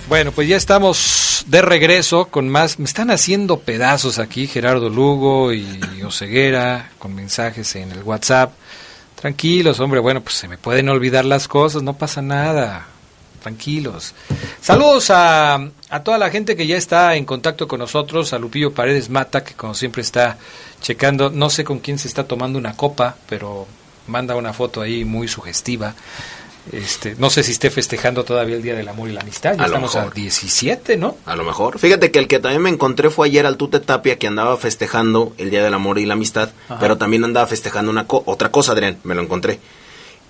[0.08, 2.78] Bueno, pues ya estamos de regreso con más.
[2.78, 8.52] Me están haciendo pedazos aquí Gerardo Lugo y Oceguera con mensajes en el WhatsApp.
[9.14, 10.00] Tranquilos, hombre.
[10.00, 12.86] Bueno, pues se me pueden olvidar las cosas, no pasa nada.
[13.42, 14.14] Tranquilos.
[14.60, 15.54] Saludos a,
[15.90, 19.42] a toda la gente que ya está en contacto con nosotros, a Lupillo Paredes Mata,
[19.44, 20.38] que como siempre está
[20.80, 23.66] checando, no sé con quién se está tomando una copa, pero
[24.06, 25.94] manda una foto ahí muy sugestiva.
[26.70, 29.64] Este, no sé si esté festejando todavía el Día del Amor y la Amistad, ya
[29.64, 30.14] A estamos a mejor.
[30.14, 31.16] 17, ¿no?
[31.26, 31.80] A lo mejor.
[31.80, 35.34] Fíjate que el que también me encontré fue ayer al Tute Tapia, que andaba festejando
[35.38, 36.78] el Día del Amor y la Amistad, Ajá.
[36.78, 39.58] pero también andaba festejando una co- otra cosa, Adrián, me lo encontré.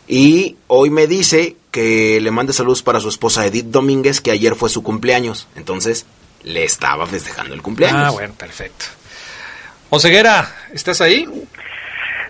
[0.08, 4.54] Y hoy me dice que le mande saludos para su esposa Edith Domínguez, que ayer
[4.54, 5.48] fue su cumpleaños.
[5.56, 6.06] Entonces,
[6.44, 8.04] le estaba festejando el cumpleaños.
[8.04, 8.86] Ah, bueno, perfecto.
[9.90, 11.28] Oseguera, ¿estás ahí?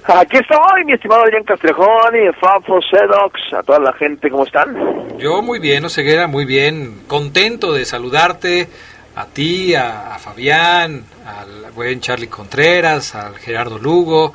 [0.04, 5.16] Aquí estoy, mi estimado Adrián Castrejón y Fafo Sedox, a toda la gente, ¿cómo están?
[5.16, 7.02] Yo muy bien, Oseguera, muy bien.
[7.06, 8.68] Contento de saludarte
[9.14, 14.35] a ti, a, a Fabián, al buen Charlie Contreras, al Gerardo Lugo,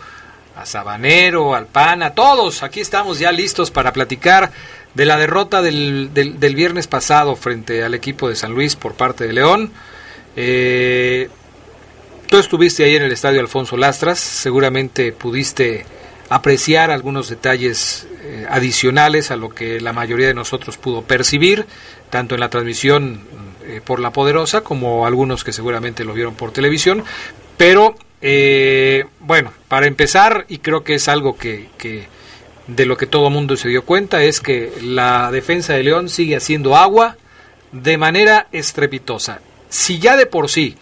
[0.58, 2.64] a Sabanero, al PAN, a todos.
[2.64, 4.52] Aquí estamos ya listos para platicar
[4.94, 8.94] de la derrota del, del- del viernes pasado frente al equipo de San Luis por
[8.96, 9.72] parte de León.
[10.36, 11.30] Eh,
[12.30, 15.86] Tú estuviste ahí en el estadio Alfonso Lastras, seguramente pudiste
[16.28, 21.66] apreciar algunos detalles eh, adicionales a lo que la mayoría de nosotros pudo percibir,
[22.10, 23.22] tanto en la transmisión
[23.64, 27.06] eh, por la poderosa como algunos que seguramente lo vieron por televisión.
[27.56, 27.96] Pero
[28.30, 32.10] eh, bueno, para empezar, y creo que es algo que, que
[32.68, 36.36] de lo que todo mundo se dio cuenta, es que la defensa de León sigue
[36.36, 37.16] haciendo agua
[37.72, 39.40] de manera estrepitosa.
[39.70, 40.76] Si ya de por sí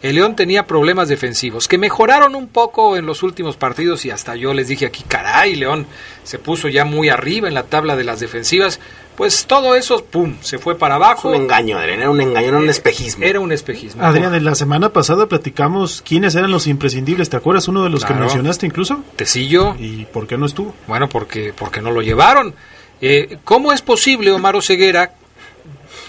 [0.00, 4.34] el León tenía problemas defensivos que mejoraron un poco en los últimos partidos y hasta
[4.34, 5.86] yo les dije aquí, caray, León
[6.24, 8.80] se puso ya muy arriba en la tabla de las defensivas,
[9.16, 11.28] pues todo eso, pum, se fue para Es abajo.
[11.28, 13.24] un engaño, Adrián, era un engaño, era un espejismo.
[13.24, 14.02] Era un espejismo.
[14.04, 17.30] Adrián, en la semana pasada platicamos quiénes eran los imprescindibles.
[17.30, 19.02] ¿Te acuerdas uno de los que mencionaste incluso?
[19.16, 20.74] Tecillo, ¿Y por qué no estuvo?
[20.86, 22.54] Bueno, porque, porque no lo llevaron.
[23.00, 25.12] Eh, ¿Cómo es posible, Omar Ceguera,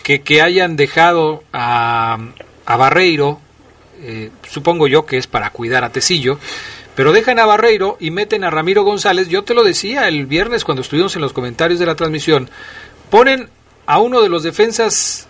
[0.03, 2.17] que, que hayan dejado a,
[2.65, 3.39] a Barreiro,
[4.01, 6.39] eh, supongo yo que es para cuidar a Tecillo,
[6.95, 9.27] pero dejan a Barreiro y meten a Ramiro González?
[9.27, 12.49] Yo te lo decía el viernes cuando estuvimos en los comentarios de la transmisión,
[13.09, 13.49] ponen
[13.85, 15.29] a uno de los defensas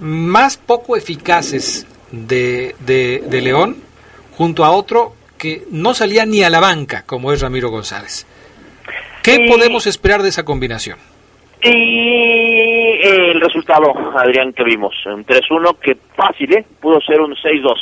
[0.00, 3.76] más poco eficaces de, de, de León
[4.36, 8.26] junto a otro que no salía ni a la banca, como es Ramiro González.
[9.22, 10.98] ¿Qué podemos esperar de esa combinación?
[11.62, 16.64] Y el resultado, Adrián, que vimos, un 3-1 que fácil, ¿eh?
[16.80, 17.74] Pudo ser un 6-2.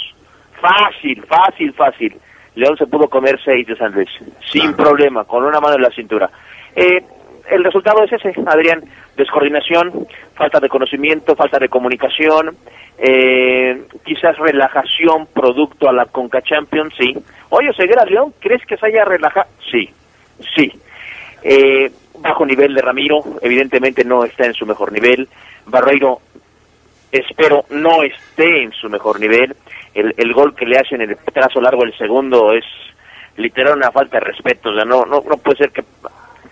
[0.60, 2.14] Fácil, fácil, fácil.
[2.54, 4.08] León se pudo comer 6 de San Luis,
[4.52, 6.30] sin problema, con una mano en la cintura.
[6.74, 7.02] Eh,
[7.50, 8.82] el resultado es ese, Adrián,
[9.16, 12.56] descoordinación, falta de conocimiento, falta de comunicación,
[12.98, 17.14] eh, quizás relajación producto a la Conca Champions, sí.
[17.50, 19.48] Oye, Ceguera León, ¿crees que se haya relajado?
[19.70, 19.90] Sí,
[20.54, 20.72] sí.
[21.42, 25.28] Eh, bajo nivel de Ramiro, evidentemente no está en su mejor nivel.
[25.66, 26.20] Barreiro,
[27.10, 29.56] espero, no esté en su mejor nivel.
[29.94, 32.64] El, el gol que le hacen en el trazo largo del segundo es
[33.36, 34.70] literal una falta de respeto.
[34.70, 35.82] O sea, no, no, no puede ser que,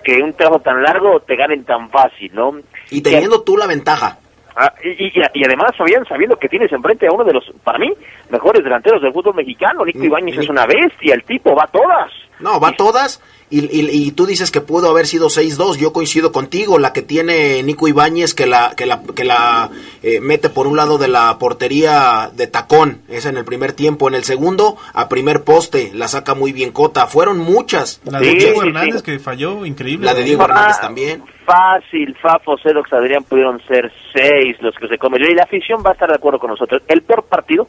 [0.02, 2.52] que un trazo tan largo te ganen tan fácil, ¿no?
[2.90, 4.18] Y teniendo tú la ventaja.
[4.56, 7.78] Ah, y, y, y además, Fabián, sabiendo que tienes enfrente a uno de los, para
[7.78, 7.92] mí,
[8.30, 11.68] mejores delanteros del fútbol mexicano, Nico Mm, Ibáñez es una bestia, el tipo va a
[11.68, 12.10] todas.
[12.40, 13.20] No, va a todas.
[13.50, 15.76] Y, y- y tú dices que pudo haber sido 6-2.
[15.78, 16.78] Yo coincido contigo.
[16.78, 19.70] La que tiene Nico Ibáñez, que la, que la, que la
[20.04, 23.00] eh, mete por un lado de la portería de tacón.
[23.08, 24.06] Esa en el primer tiempo.
[24.06, 25.90] En el segundo, a primer poste.
[25.94, 27.06] La saca muy bien Cota.
[27.08, 28.00] Fueron muchas.
[28.04, 29.02] La de Sí, Diego sí, Hernández sí.
[29.02, 30.06] que falló, increíble.
[30.06, 31.24] La de Diego Fa- Hernández también.
[31.44, 35.22] Fácil, Fafo, Cedox, Adrián pudieron ser seis los que se comen.
[35.22, 36.82] Y la afición va a estar de acuerdo con nosotros.
[36.86, 37.66] El peor partido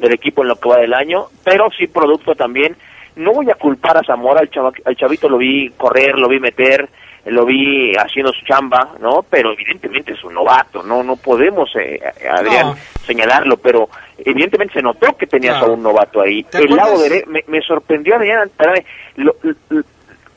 [0.00, 2.76] del equipo en lo que va del año, pero sí producto también.
[3.16, 6.38] No voy a culpar a Zamora, al, chava- al chavito lo vi correr, lo vi
[6.38, 6.88] meter,
[7.26, 9.24] lo vi haciendo su chamba, ¿no?
[9.28, 11.02] Pero evidentemente es un novato, ¿no?
[11.02, 12.76] No podemos, eh, Adrián, No.
[13.04, 15.72] señalarlo, pero evidentemente se notó que tenías Claro.
[15.72, 16.44] a un novato ahí.
[16.44, 18.84] ¿Te El lado derecho, me, me sorprendió, Adrián, espérame,
[19.16, 19.34] lo-
[19.70, 19.82] lo-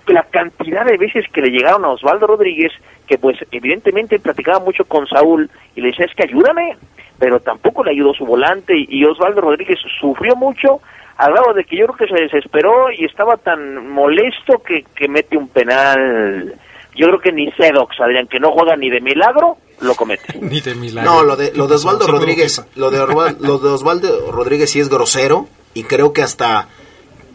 [0.07, 2.71] la cantidad de veces que le llegaron a Osvaldo Rodríguez,
[3.07, 6.75] que pues evidentemente platicaba mucho con Saúl y le decía, es que ayúdame,
[7.21, 10.81] pero tampoco le ayudó su volante y, y Osvaldo Rodríguez sufrió mucho
[11.17, 15.07] al grado de que yo creo que se desesperó y estaba tan molesto que, que
[15.07, 16.55] mete un penal.
[16.95, 20.37] Yo creo que ni Sedox, Adrián, que no juega ni de milagro, lo comete.
[20.41, 21.11] Ni de milagro.
[21.11, 24.71] No, lo de, lo de Osvaldo Sí, Rodríguez, lo de, Orval- lo de Osvaldo Rodríguez
[24.71, 26.67] sí es grosero y creo que hasta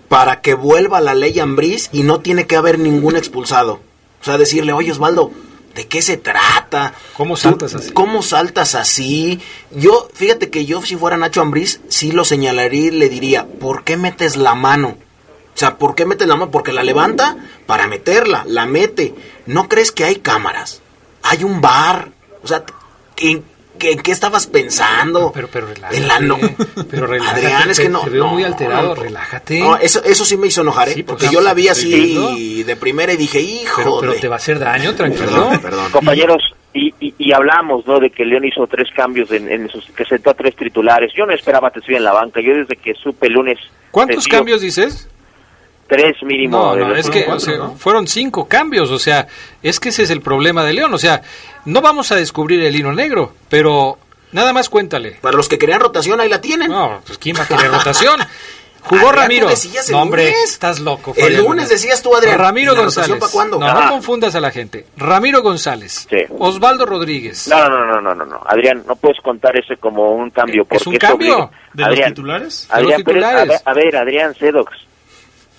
[0.08, 3.80] para que vuelva la ley Ambriz y no tiene que haber ningún expulsado.
[4.20, 5.30] O sea, decirle, oye Osvaldo,
[5.76, 6.94] ¿de qué se trata?
[7.16, 7.92] ¿Cómo saltas así?
[7.92, 9.40] ¿Cómo saltas así?
[9.70, 13.84] Yo, fíjate que yo si fuera Nacho Ambriz, sí lo señalaría y le diría, ¿por
[13.84, 14.96] qué metes la mano?
[15.54, 16.50] O sea, ¿por qué metes la mano?
[16.50, 17.36] Porque la levanta
[17.66, 19.14] para meterla, la mete.
[19.46, 20.80] ¿No crees que hay cámaras?
[21.22, 22.10] Hay un bar.
[22.42, 22.64] O sea,
[23.18, 23.44] ¿en,
[23.78, 25.30] qué- en qué estabas pensando?
[25.32, 25.96] Pero, pero relájate.
[25.96, 26.38] En la no.
[26.90, 27.46] Pero relájate.
[27.46, 28.00] Adrián, es que no.
[28.02, 29.02] Te veo no, muy alterado, no.
[29.02, 29.60] relájate.
[29.60, 30.94] No, eso, eso sí me hizo enojar, ¿eh?
[30.94, 32.34] Sí, Porque yo la vi así viendo.
[32.66, 35.26] de primera y dije, hijo pero, pero te va a hacer daño, tranquilo.
[35.26, 35.90] Perdón, perdón.
[35.92, 37.98] Compañeros, y, y, y hablamos, ¿no?
[38.00, 41.12] De que León hizo tres cambios, en, en sus, que sentó a tres titulares.
[41.16, 42.40] Yo no esperaba que estuviera en la banca.
[42.40, 43.58] Yo desde que supe el lunes.
[43.90, 45.08] ¿Cuántos cambios dices?
[45.88, 46.74] Tres mínimo.
[46.74, 47.74] No, no, es que o cuatro, sea, ¿no?
[47.76, 49.26] fueron cinco cambios, o sea,
[49.62, 51.22] es que ese es el problema de León, o sea,
[51.64, 53.98] no vamos a descubrir el hilo negro, pero
[54.32, 55.12] nada más cuéntale.
[55.20, 56.70] Para los que querían rotación, ahí la tienen.
[56.70, 58.20] No, pues quién va a querer rotación.
[58.88, 59.48] Jugó Adrián, Ramiro.
[59.48, 60.44] decías el No, hombre, lunes.
[60.52, 61.12] estás loco.
[61.16, 61.68] El Fabián lunes Luna.
[61.68, 62.38] decías tú, Adrián.
[62.38, 63.32] Ramiro ¿Y la rotación González.
[63.34, 63.58] cuándo?
[63.58, 63.80] No, Ah.
[63.84, 64.86] no confundas a la gente.
[64.96, 66.06] Ramiro González.
[66.08, 66.18] Sí.
[66.38, 67.48] Osvaldo Rodríguez.
[67.48, 68.40] No, no, no, no, no, no.
[68.46, 70.62] Adrián, no puedes contar ese como un cambio.
[70.62, 71.50] Es Porque un cambio.
[71.72, 72.68] ¿De Adrián, los titulares?
[72.68, 73.48] De los Adrián, pero es- a, titulares.
[73.48, 74.70] ver, a ver, Adrián Sedox.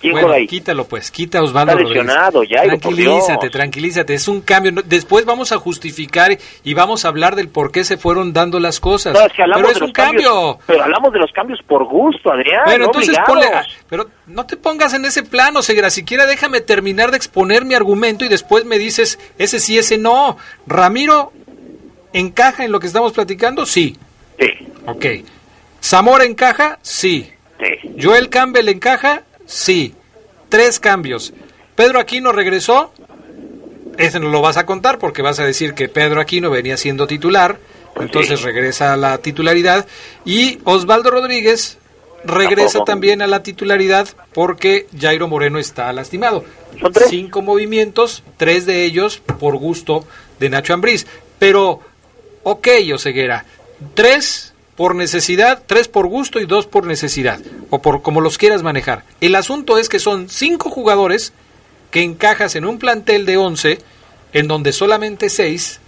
[0.00, 0.46] ¿Quién Bueno, ahí?
[0.46, 2.04] quítalo pues, quita a Osvaldo Está Rodríguez.
[2.06, 4.70] lesionado, ya, Tranquilízate, tranquilízate, es un cambio.
[4.84, 8.78] Después vamos a justificar y vamos a hablar del por qué se fueron dando las
[8.78, 9.14] cosas.
[9.14, 9.20] No,
[9.54, 10.30] Pero es un cambio.
[10.30, 12.62] cambios, pero hablamos de los cambios por gusto, Adrián.
[12.66, 13.46] Bueno, no entonces ponle.
[13.52, 15.90] ah, Pero no te pongas en ese plano, Segura.
[15.90, 20.36] Siquiera déjame terminar de exponer mi argumento y después me dices ese sí, ese no.
[20.66, 21.32] Ramiro
[22.12, 23.96] encaja en lo que estamos platicando, sí.
[24.38, 24.46] Sí,
[24.86, 25.06] Ok.
[25.82, 27.30] Zamora encaja, sí.
[27.60, 27.90] sí.
[28.00, 29.94] Joel Campbell encaja, sí.
[30.48, 31.32] Tres cambios.
[31.74, 32.92] Pedro Aquino regresó.
[33.98, 37.06] Ese no lo vas a contar porque vas a decir que Pedro Aquino venía siendo
[37.08, 37.58] titular.
[38.00, 38.46] Entonces Sí.
[38.46, 39.86] regresa a la titularidad.
[40.24, 41.78] Y Osvaldo Rodríguez
[42.24, 42.84] regresa Tampoco.
[42.84, 46.44] también a la titularidad porque Jairo Moreno está lastimado.
[46.80, 47.08] Son tres.
[47.10, 50.06] Cinco movimientos, tres de ellos por gusto
[50.38, 51.06] de Nacho Ambriz.
[51.38, 51.80] Pero,
[52.44, 53.44] ok, Oseguera,
[53.94, 54.47] tres
[54.78, 59.02] por necesidad, tres por gusto y dos por necesidad, o por como los quieras manejar.
[59.20, 61.34] El asunto es que son cinco jugadores
[61.90, 63.78] que encajas en un plantel de 11,
[64.32, 65.80] en donde solamente seis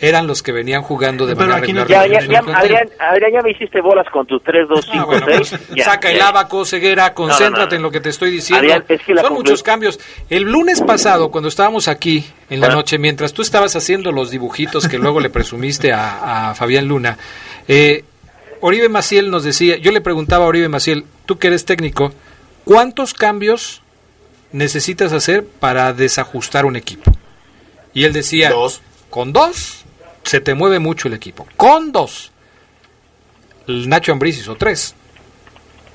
[0.00, 2.08] eran los que venían jugando de Pero manera aquí no- regular.
[2.08, 2.56] Ya, ya, ya.
[2.56, 5.54] Adrián, Adrián, ya me hiciste bolas con tus 3, 2, 5, Ah, bueno, 6.
[5.70, 7.76] pues, saca el abaco, ceguera, concéntrate no.
[7.78, 8.60] en lo que te estoy diciendo.
[8.62, 9.98] Adrián, es que Son muchos cambios.
[10.30, 12.74] El lunes pasado, cuando estábamos aquí en la Ah.
[12.76, 17.18] noche, mientras tú estabas haciendo los dibujitos que luego le presumiste a, a Fabián Luna,
[17.66, 18.04] eh,
[18.60, 22.12] Oribe Maciel nos decía, yo le preguntaba a Oribe Maciel, tú que eres técnico,
[22.64, 23.82] ¿cuántos cambios
[24.52, 27.12] necesitas hacer para desajustar un equipo?
[27.94, 28.80] Y él decía, Dos.
[29.10, 29.84] con dos
[30.24, 31.46] se te mueve mucho el equipo.
[31.56, 32.32] Con dos.
[33.66, 34.94] El Nacho Ambriz hizo tres.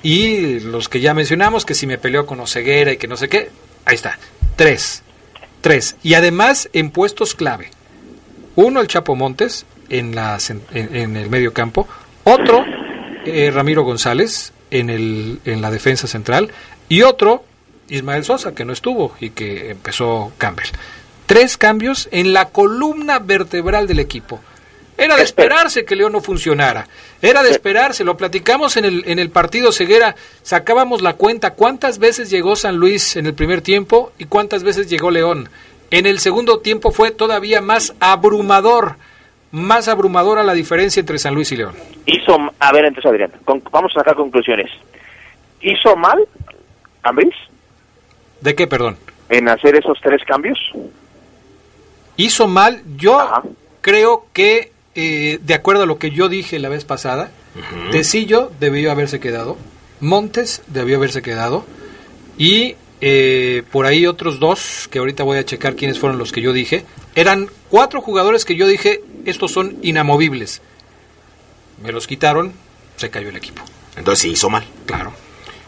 [0.02, 3.28] Y los que ya mencionamos, que si me peleó con Oseguera y que no sé
[3.28, 3.50] qué,
[3.84, 4.18] ahí está,
[4.56, 5.02] tres.
[5.60, 5.96] Tres.
[6.02, 7.70] Y además en puestos clave.
[8.56, 11.88] Uno, el Chapo Montes en, las, en, en el medio campo.
[12.24, 12.64] Otro,
[13.26, 16.50] eh, Ramiro González en, el, en la defensa central.
[16.88, 17.44] Y otro,
[17.88, 20.68] Ismael Sosa, que no estuvo y que empezó Campbell.
[21.26, 24.40] Tres cambios en la columna vertebral del equipo.
[24.96, 26.86] Era de esperarse que León no funcionara.
[27.20, 28.04] Era de esperarse.
[28.04, 30.14] Lo platicamos en el, en el partido Ceguera.
[30.42, 34.88] Sacábamos la cuenta cuántas veces llegó San Luis en el primer tiempo y cuántas veces
[34.88, 35.48] llegó León.
[35.90, 38.96] En el segundo tiempo fue todavía más abrumador.
[39.54, 41.74] Más abrumadora la diferencia entre San Luis y León.
[42.06, 44.68] Hizo, a ver, entonces Adrián, con- vamos a sacar conclusiones.
[45.60, 46.18] ¿Hizo mal
[47.04, 47.34] Ambriz
[48.40, 48.96] ¿De qué, perdón?
[49.28, 50.58] en hacer esos tres cambios?
[52.16, 52.82] Hizo mal.
[52.96, 53.42] Yo Ajá.
[53.80, 57.30] creo que, eh, de acuerdo a lo que yo dije la vez pasada,
[57.92, 59.56] Tecillo debió haberse quedado,
[60.00, 61.64] Montes debió haberse quedado,
[62.36, 66.40] y eh, por ahí otros dos, que ahorita voy a checar quiénes fueron los que
[66.40, 66.84] yo dije,
[67.14, 70.60] eran cuatro jugadores que yo dije, estos son inamovibles.
[71.82, 72.52] Me los quitaron,
[72.96, 73.62] se cayó el equipo.
[73.96, 74.64] Entonces sí hizo mal.
[74.86, 75.12] Claro.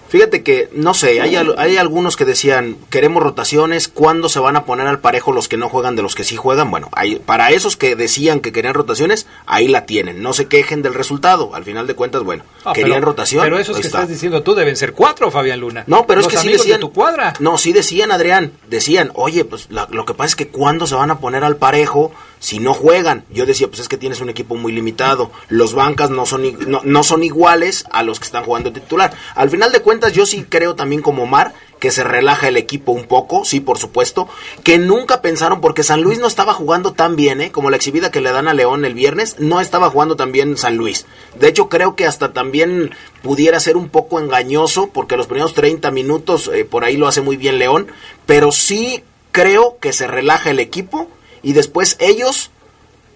[0.09, 4.65] Fíjate que, no sé, hay, hay algunos que decían, queremos rotaciones, ¿cuándo se van a
[4.65, 6.71] poner al parejo los que no juegan de los que sí juegan?
[6.71, 10.81] Bueno, hay, para esos que decían que querían rotaciones, ahí la tienen, no se quejen
[10.83, 13.43] del resultado, al final de cuentas, bueno, Ah, querían pero- rotación.
[13.43, 13.99] Pero esos que está.
[13.99, 15.83] estás diciendo tú deben ser cuatro, Fabián Luna.
[15.89, 16.77] No, pero es que sí decían.
[16.79, 17.35] de tu cuadra.
[17.41, 18.53] No, sí decían, Adrián.
[18.71, 21.57] Decían, oye, pues la- lo que pasa es que cuándo se van a poner al
[21.57, 23.25] parejo si no juegan.
[23.31, 25.31] Yo decía, pues es que tienes un equipo muy limitado.
[25.49, 29.13] Los bancas no son, no, no son iguales a los que están jugando titular.
[29.35, 32.93] Al final de cuentas, yo sí creo también como Omar que se relaja el equipo
[32.93, 34.29] un poco, sí, por supuesto,
[34.65, 37.53] que nunca pensaron, porque San Luis no estaba jugando tan bien, ¿eh?
[37.53, 40.57] como la exhibida que le dan a León el viernes, no estaba jugando tan bien
[40.57, 41.07] San Luis.
[41.39, 45.91] De hecho, creo que hasta también pudiera ser un poco engañoso, porque los primeros 30
[45.91, 47.89] minutos eh, por ahí lo hace muy bien León,
[48.25, 51.09] pero sí creo que se relaja el equipo
[51.49, 52.51] y después ellos,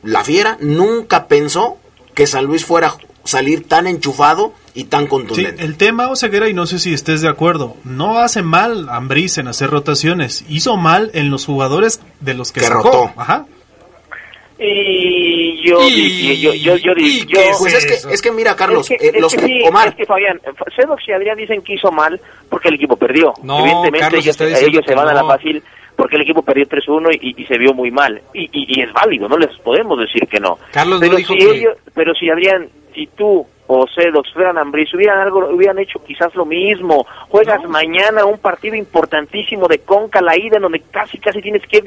[0.03, 1.77] la fiera, nunca pensó
[2.15, 5.63] que San Luis fuera a salir tan enchufado y tan Sí, contundente.
[5.65, 9.49] el tema, Oseguera, y no sé si estés de acuerdo, no hace mal Ambriz en
[9.49, 12.83] hacer rotaciones, hizo mal en los jugadores de los que, Que sacó.
[12.85, 13.13] rotó.
[13.17, 13.47] Ajá.
[14.63, 18.55] Y yo, Y- dije, yo, yo, yo, y yo- Pues es que, es que mira,
[18.57, 20.39] Carlos, es que, eh, los que sí, Omar, es que Fabián,
[20.77, 22.21] Sedox y Adrián dicen que hizo mal
[22.51, 23.33] porque el equipo perdió.
[23.43, 25.63] No, Evidentemente Carlos ellos, ellos se van a la fácil
[26.01, 28.21] porque el equipo perdió 3-1 y, y se vio muy mal.
[28.35, 30.59] Y, y, y es válido, no les podemos decir que no.
[30.73, 34.59] Carlos no pero dijo si que- ellos, pero si Adrián, si tú o Sedox fueran
[34.59, 37.07] Ambris, hubieran algo, hubieran hecho quizás lo mismo.
[37.29, 41.81] Juegas mañana un partido importantísimo de Conca, la ida, en donde casi casi tienes que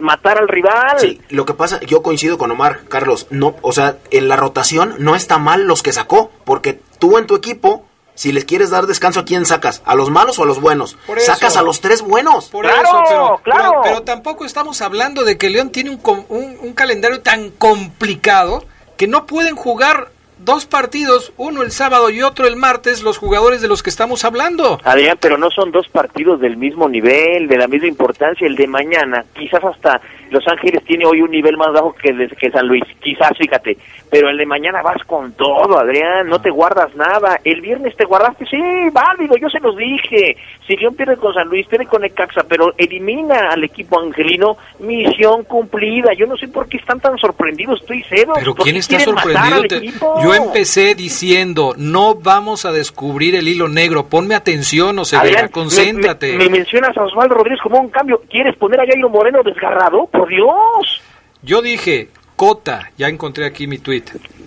[0.00, 0.98] matar al rival.
[0.98, 4.96] Sí, lo que pasa, yo coincido con Omar, Carlos, no, o sea, en la rotación
[4.98, 8.86] no está mal los que sacó, porque tú en tu equipo, si les quieres dar
[8.86, 9.82] descanso, ¿a quién sacas?
[9.86, 10.96] ¿A los malos o a los buenos?
[11.06, 11.32] Por eso.
[11.32, 12.50] Sacas a los tres buenos.
[12.50, 13.70] Por Claro, eso, pero, claro.
[13.70, 18.64] pero, pero tampoco estamos hablando de que León tiene un, un, un calendario tan complicado
[18.96, 20.08] que no pueden jugar
[20.38, 24.24] dos partidos, uno el sábado y otro el martes, los jugadores de los que estamos
[24.24, 24.80] hablando.
[24.84, 28.46] Adrián, pero no son dos partidos del mismo nivel, de la misma importancia.
[28.46, 30.00] El de mañana, quizás hasta
[30.30, 33.76] Los Ángeles tiene hoy un nivel más bajo que, de- que San Luis, quizás, fíjate.
[34.10, 37.38] Pero el de mañana vas con todo, Adrián, no te guardas nada.
[37.44, 38.58] El viernes te guardaste, sí,
[38.92, 40.36] válido, yo se los dije.
[40.66, 45.44] Si León pierde con San Luis, pierde con Necaxa, pero elimina al equipo angelino, misión
[45.44, 46.12] cumplida.
[46.14, 48.32] Yo no sé por qué están tan sorprendidos, estoy cero.
[48.34, 49.62] Pero ¿Por ¿quién está sorprendido?
[49.68, 49.86] Te-?
[50.24, 55.48] Yo empecé diciendo, no vamos a descubrir el hilo negro, ponme atención, o sea, Adrián,
[55.48, 56.32] concéntrate.
[56.32, 58.22] Me, me- me mencionas a Osvaldo Rodríguez como un cambio.
[58.28, 60.06] ¿Quieres poner a Jairo Moreno desgarrado?
[60.06, 61.00] ¡Por Dios!
[61.42, 62.08] Yo dije,
[62.44, 64.04] Cota, ya encontré aquí mi tweet,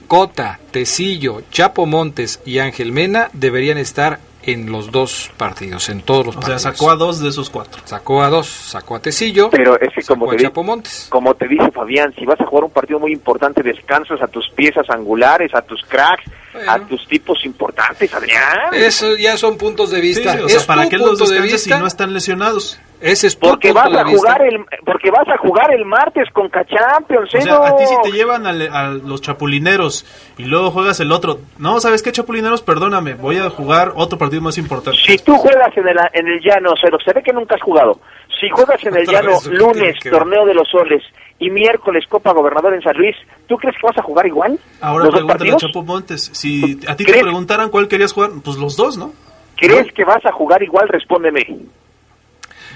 [0.08, 6.26] Cota, Tecillo, Chapo Montes y Ángel Mena deberían estar en los dos partidos, en todos
[6.26, 6.62] los O sea, partidos.
[6.64, 7.84] sacó a dos de esos cuatro.
[7.86, 11.06] Sacó a dos, sacó a Tecillo, Pero es que como te, di- Chapo Montes.
[11.12, 14.50] como te dice Fabián, si vas a jugar un partido muy importante, descansas a tus
[14.50, 16.24] piezas angulares, a tus cracks,
[16.54, 16.72] Bueno.
[16.72, 18.74] a tus tipos importantes, Adrián.
[18.74, 20.38] Eso ya son puntos de Sí, vista.
[20.44, 21.80] o sea, Es ¿para qué los punto de descansas si vista.
[21.80, 22.80] no están lesionados?
[23.02, 24.18] Ese es tu porque punto vas de a vista.
[24.20, 27.96] jugar el porque vas a jugar el martes con Champions, O sea, a ti si
[28.04, 30.06] te llevan al- a, los chapulineros
[30.38, 31.40] y luego juegas el otro.
[31.58, 32.62] No, ¿sabes qué, chapulineros?
[32.62, 35.00] Perdóname, voy a jugar otro partido más importante.
[35.06, 38.00] Si tú juegas en el, en el llano, cero, se ve que nunca has jugado.
[38.44, 41.02] Si juegas en el Otra llano vez, ¿qué tiene lunes, que torneo de los soles,
[41.40, 43.16] y miércoles Copa Gobernador en San Luis,
[43.48, 44.60] ¿tú crees que vas a jugar igual?
[44.82, 45.58] Ahora ¿Los dos pregúntale a?
[45.58, 46.30] Chapo Montes.
[46.34, 49.14] Si a ti te preguntaran cuál querías jugar, pues los dos, ¿no?
[49.56, 50.90] ¿Crees que vas a jugar igual?
[50.90, 51.40] Respóndeme.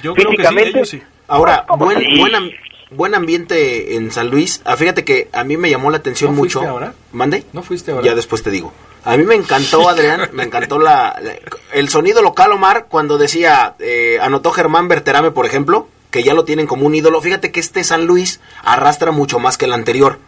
[0.01, 1.03] Yo creo que sí, ellos sí.
[1.27, 2.21] Ahora, ¿Cómo buen, sí?
[2.89, 4.61] Buen, am- buen ambiente en San Luis.
[4.65, 6.69] Ah, fíjate que a mí me llamó la atención ¿No fuiste mucho.
[6.69, 6.93] ahora?
[7.11, 7.43] ¿Mande?
[7.53, 8.05] ¿No fuiste ahora?
[8.05, 8.73] Ya después te digo.
[9.05, 11.35] A mí me encantó, Adrián, me encantó la, la-
[11.73, 15.87] el sonido local, Omar, cuando decía, eh, anotó Germán Berterame, por ejemplo.
[16.09, 17.21] que ya lo tienen como un ídolo.
[17.21, 20.19] Fíjate que este San Luis arrastra mucho más que el anterior.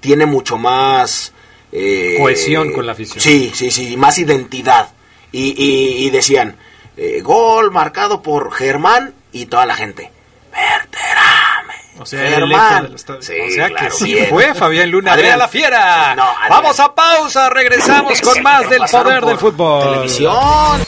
[0.00, 1.32] Tiene mucho más...
[1.72, 3.20] Eh, Cohesión con la afición.
[3.20, 4.88] Sí, sí, sí, más identidad.
[5.32, 5.54] Y,
[6.06, 6.56] y, decían,
[6.96, 10.10] eh, gol marcado por Germán y toda la gente.
[10.50, 11.45] Verterame.
[11.98, 12.94] O sea, Germán.
[12.94, 15.12] o sea que sí fue Fabián Luna.
[15.12, 16.14] Adrián, la fiera.
[16.48, 19.92] Vamos a pausa, regresamos con más del poder del fútbol.
[19.92, 20.86] Televisión.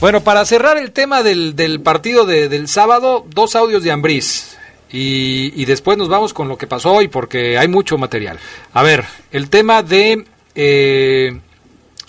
[0.00, 4.56] Bueno, para cerrar el tema del, del partido de, del sábado, dos audios de Ambriz.
[4.90, 8.38] Y, y, después nos vamos con lo que pasó hoy, porque hay mucho material.
[8.74, 11.38] A ver, el tema de eh,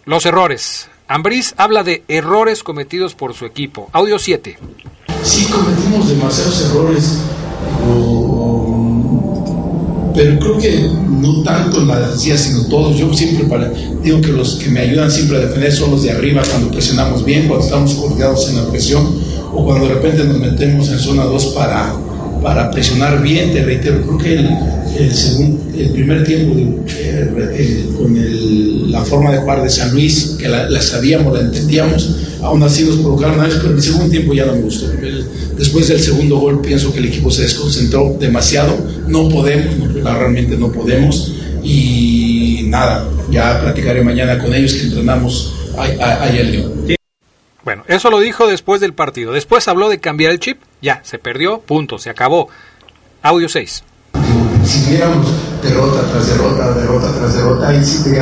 [0.06, 0.90] los errores.
[1.08, 3.90] Ambriz habla de errores cometidos por su equipo.
[3.94, 4.58] Audio 7.
[5.24, 7.20] Sí, cometimos demasiados errores
[10.14, 12.98] pero creo que no tanto en la defensiva, sino todos.
[12.98, 13.70] Yo siempre para,
[14.02, 17.26] digo que los que me ayudan siempre a defender son los de arriba cuando presionamos
[17.26, 19.20] bien, cuando estamos coordinados en la presión
[19.54, 21.96] o cuando de repente nos metemos en zona 2 para,
[22.44, 24.48] para presionar bien, te reitero, creo que el,
[24.98, 26.54] el, el primer tiempo
[26.88, 32.62] eh, con la forma de jugar de San Luis, que la, sabíamos, la entendíamos, aún
[32.62, 34.88] así nos provocaron a pero el segundo tiempo ya no me gustó.
[35.58, 38.78] después del segundo gol pienso que el equipo se desconcentró demasiado,
[39.08, 41.34] no podemos, realmente no podemos,
[41.64, 45.54] y nada, ya platicaré mañana con ellos que entrenamos
[46.38, 46.74] el León.
[47.64, 49.32] Bueno, eso lo dijo después del partido.
[49.32, 50.58] Después habló de cambiar el chip.
[50.84, 52.50] Ya, se perdió, punto, se acabó.
[53.24, 53.84] Audio 6
[54.66, 55.28] si viéramos
[55.62, 58.22] derrota tras derrota, derrota tras derrota, ahí sí te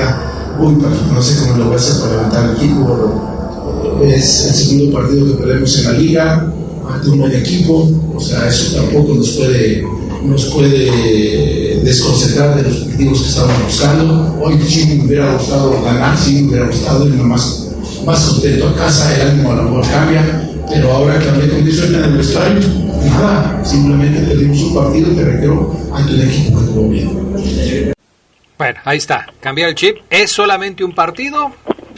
[0.60, 0.76] uy,
[1.14, 4.02] no sé cómo lo voy a hacer para levantar el equipo.
[4.04, 6.54] Es el segundo partido que perdemos en la liga,
[6.92, 9.86] ante un buen equipo, o sea, eso tampoco nos puede,
[10.24, 14.40] nos puede desconcentrar de los objetivos que estamos buscando.
[14.42, 17.70] Hoy sí me hubiera gustado ganar, sí me hubiera gustado irme más,
[18.06, 21.60] más contento a casa, el ánimo a lo mejor cambia, pero ahora que hablé con
[21.60, 22.60] en el vestuario,
[23.06, 27.94] nada, simplemente perdimos un partido, te reitero, ante un equipo que jugó bien.
[28.58, 31.52] Bueno, ahí está, cambiar el chip, es solamente un partido,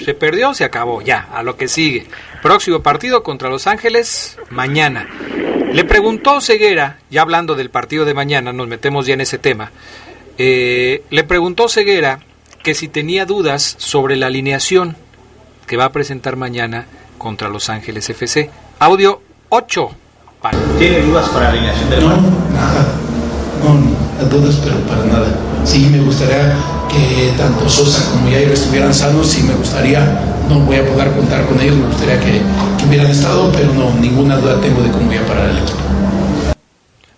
[0.04, 2.08] se perdió, se acabó, ya, a lo que sigue.
[2.42, 5.08] Próximo partido contra Los Ángeles, mañana.
[5.74, 9.72] Le preguntó Ceguera, ya hablando del partido de mañana, nos metemos ya en ese tema,
[10.38, 12.20] eh, le preguntó Ceguera
[12.64, 14.96] que si tenía dudas sobre la alineación
[15.68, 16.86] que va a presentar mañana
[17.18, 18.50] contra Los Ángeles FC.
[18.84, 19.92] Audio 8.
[20.78, 22.18] ¿Tiene dudas para la alineación del No,
[22.52, 22.84] nada.
[23.64, 25.28] No, dudas, pero para nada.
[25.64, 26.54] Sí, me gustaría
[26.92, 30.02] que tanto Sosa como Yair estuvieran sanos y me gustaría,
[30.50, 32.42] no voy a poder contar con ellos, me gustaría que,
[32.86, 35.80] hubieran estado, pero no, ninguna duda tengo de cómo voy a parar el equipo.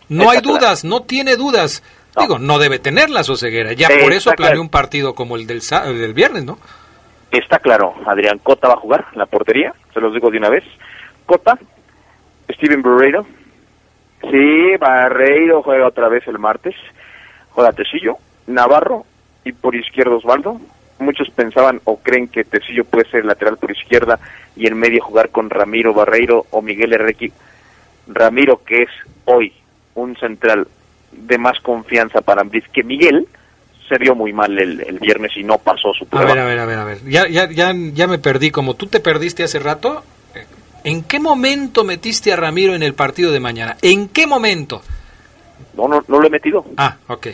[0.09, 1.81] No hay dudas, no tiene dudas.
[2.15, 3.73] Digo, no debe tenerlas, Oseguera.
[3.73, 5.61] Ya por eso planeó un partido como el del,
[5.97, 6.59] del viernes, ¿no?
[7.31, 10.49] Está claro, Adrián Cota va a jugar en la portería, se los digo de una
[10.49, 10.63] vez.
[11.25, 11.57] Cota,
[12.49, 13.25] Steven Barreiro,
[14.21, 16.75] sí, Barreiro juega otra vez el martes,
[17.51, 18.17] juega Tecillo,
[18.47, 19.05] Navarro
[19.43, 20.59] y por izquierda Osvaldo.
[20.97, 24.19] Muchos pensaban o creen que Tecillo puede ser lateral por izquierda
[24.55, 27.33] y en medio jugar con Ramiro Barreiro o Miguel Herrequi.
[28.07, 28.89] Ramiro, que es
[29.25, 29.51] hoy
[29.95, 30.67] un central
[31.11, 33.27] de más confianza para Ambriz que Miguel,
[33.89, 36.31] se vio muy mal el, el, viernes y no pasó su prueba.
[36.31, 36.97] A ver, a ver, a ver, a ver.
[37.05, 38.51] Ya, ya, ya, ya me perdí.
[38.51, 40.03] Como tú te perdiste hace rato,
[40.85, 43.75] ¿en qué momento metiste a Ramiro en el partido de mañana?
[43.81, 44.81] ¿En qué momento?
[45.73, 46.63] No, no, no lo he metido.
[46.77, 47.27] Ah, ok.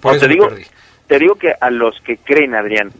[0.00, 0.48] Por eso te, digo,
[1.06, 2.92] te digo que a los que creen, Adrián,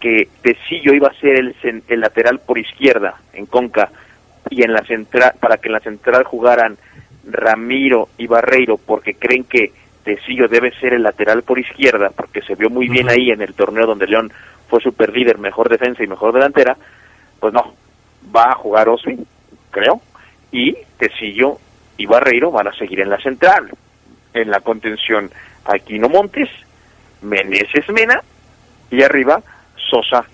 [0.00, 1.54] que Tecillo iba a ser el,
[1.86, 3.90] el lateral por izquierda en Conca
[4.50, 6.76] y en la central, para que en la central jugaran
[7.24, 9.72] Ramiro y Barreiro, porque creen que
[10.02, 13.54] Tecillo debe ser el lateral por izquierda, porque se vio muy bien ahí en el
[13.54, 14.32] torneo donde León
[14.68, 16.76] fue super líder, mejor defensa y mejor delantera,
[17.38, 17.74] pues no,
[18.34, 19.18] va a jugar Osby,
[19.72, 20.00] creo,
[20.52, 21.58] y Tecillo
[21.96, 23.70] y Barreiro van a seguir en la central.
[24.32, 25.30] En la contención
[25.64, 26.48] Aquino Montes,
[27.22, 28.22] Meneses Mena
[28.90, 29.42] y arriba
[29.90, 30.24] Sosa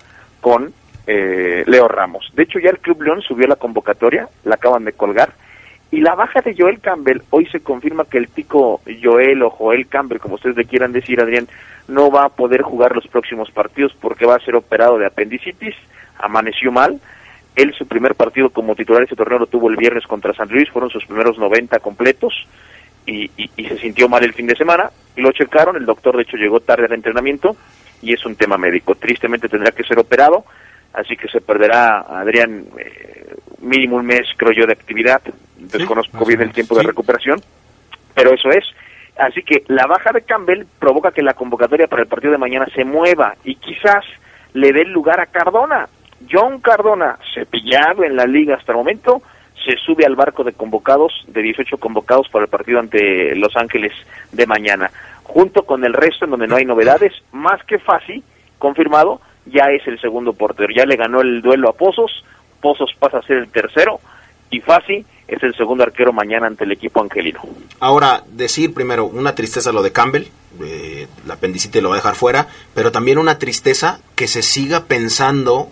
[0.41, 0.71] con
[1.07, 2.29] eh, Leo Ramos.
[2.35, 5.33] De hecho ya el Club León subió la convocatoria, la acaban de colgar,
[5.91, 9.87] y la baja de Joel Campbell, hoy se confirma que el pico Joel o Joel
[9.87, 11.47] Campbell, como ustedes le quieran decir, Adrián,
[11.87, 15.75] no va a poder jugar los próximos partidos porque va a ser operado de apendicitis,
[16.19, 16.99] amaneció mal.
[17.61, 20.49] Él su primer partido como titular de ese torneo lo tuvo el viernes contra San
[20.49, 22.33] Luis, fueron sus primeros 90 completos
[23.05, 24.91] y, y se sintió mal el fin de semana.
[25.15, 27.55] Y lo checaron, el doctor de hecho llegó tarde al entrenamiento
[28.01, 28.95] y es un tema médico.
[28.95, 30.45] Tristemente tendrá que ser operado,
[30.93, 35.21] así que se perderá, Adrián, eh, mínimo un mes, creo yo, de actividad
[35.59, 37.41] desconozco bien el tiempo de recuperación,
[38.13, 38.65] pero eso es.
[39.17, 42.65] Así que la baja de Campbell provoca que la convocatoria para el partido de mañana
[42.73, 44.05] se mueva y quizás
[44.53, 45.89] le dé lugar a Cardona.
[46.29, 49.21] John Cardona, cepillado en la liga hasta el momento,
[49.65, 53.93] se sube al barco de convocados, de 18 convocados para el partido ante Los Ángeles
[54.31, 54.89] de mañana.
[55.23, 58.23] Junto con el resto, en donde no hay novedades, más que Fasi,
[58.57, 60.73] confirmado, ya es el segundo portero.
[60.75, 62.23] Ya le ganó el duelo a Pozos,
[62.61, 63.99] Pozos pasa a ser el tercero,
[64.49, 67.41] y Fasi es el segundo arquero mañana ante el equipo angelino.
[67.79, 70.27] Ahora, decir primero, una tristeza lo de Campbell,
[70.63, 74.85] eh, la apendicitis lo va a dejar fuera, pero también una tristeza que se siga
[74.85, 75.69] pensando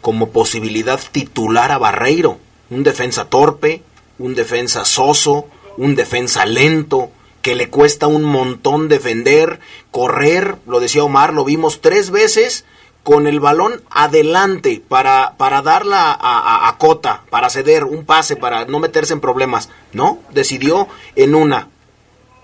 [0.00, 2.38] como posibilidad titular a Barreiro,
[2.70, 3.82] un defensa torpe,
[4.18, 5.46] un defensa soso,
[5.76, 7.10] un defensa lento,
[7.42, 12.64] que le cuesta un montón defender, correr, lo decía Omar, lo vimos tres veces
[13.02, 18.66] con el balón adelante para, para darla a, a, Cota, para ceder un pase, para
[18.66, 19.70] no meterse en problemas.
[19.92, 21.68] No, decidió en una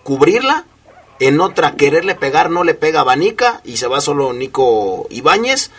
[0.05, 0.65] cubrirla,
[1.21, 5.71] en otra quererle pegar, no le pega a Banica y se va solo Nico Ibáñez,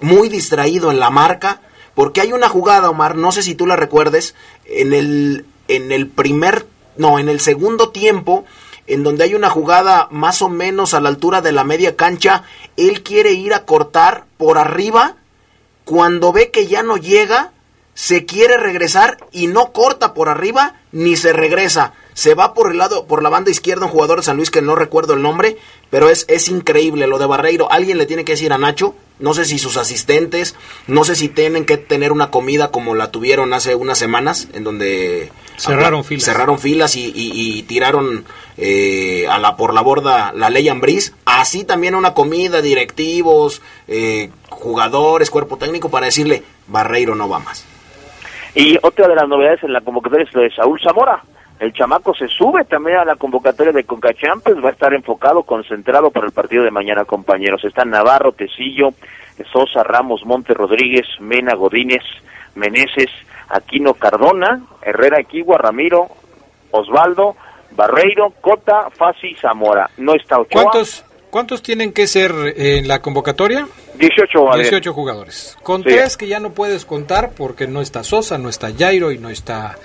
[0.00, 1.60] muy distraído en la marca,
[1.94, 4.34] porque hay una jugada, Omar, no sé si tú la recuerdes,
[4.64, 8.44] en el, en el primer, no, en el segundo tiempo,
[8.86, 12.44] en donde hay una jugada más o menos a la altura de la media cancha,
[12.76, 15.16] él quiere ir a cortar por arriba,
[15.84, 17.52] cuando ve que ya no llega,
[17.94, 21.92] se quiere regresar y no corta por arriba ni se regresa.
[22.20, 24.60] Se va por el lado, por la banda izquierda un jugador de San Luis que
[24.60, 25.56] no recuerdo el nombre,
[25.88, 27.72] pero es, es increíble lo de Barreiro.
[27.72, 30.54] Alguien le tiene que decir a Nacho, no sé si sus asistentes,
[30.86, 34.64] no sé si tienen que tener una comida como la tuvieron hace unas semanas, en
[34.64, 38.26] donde cerraron filas, cerraron filas y, y, y tiraron
[38.58, 41.14] eh, a la por la borda la ley Ambriz.
[41.24, 47.64] Así también una comida, directivos, eh, jugadores, cuerpo técnico para decirle Barreiro no va más.
[48.54, 51.22] Y otra de las novedades en la convocatoria es lo de Saúl Zamora.
[51.60, 55.42] El chamaco se sube también a la convocatoria de Conca Champions, va a estar enfocado,
[55.42, 57.62] concentrado para el partido de mañana, compañeros.
[57.62, 58.94] Están Navarro, Tecillo,
[59.52, 62.02] Sosa, Ramos, Monte Rodríguez, Mena, Godínez,
[62.54, 63.10] Meneses,
[63.50, 66.08] Aquino Cardona, Herrera Equigua, Ramiro,
[66.70, 67.36] Osvaldo,
[67.72, 69.90] Barreiro, Cota, Fasi, Zamora.
[69.98, 70.62] No está Ochoa.
[70.62, 73.68] ¿Cuántos, ¿Cuántos tienen que ser en la convocatoria?
[73.96, 74.62] 18, vale.
[74.62, 75.58] 18 jugadores.
[75.62, 75.90] Con sí.
[75.90, 79.28] tres que ya no puedes contar porque no está Sosa, no está Jairo y no
[79.28, 79.76] está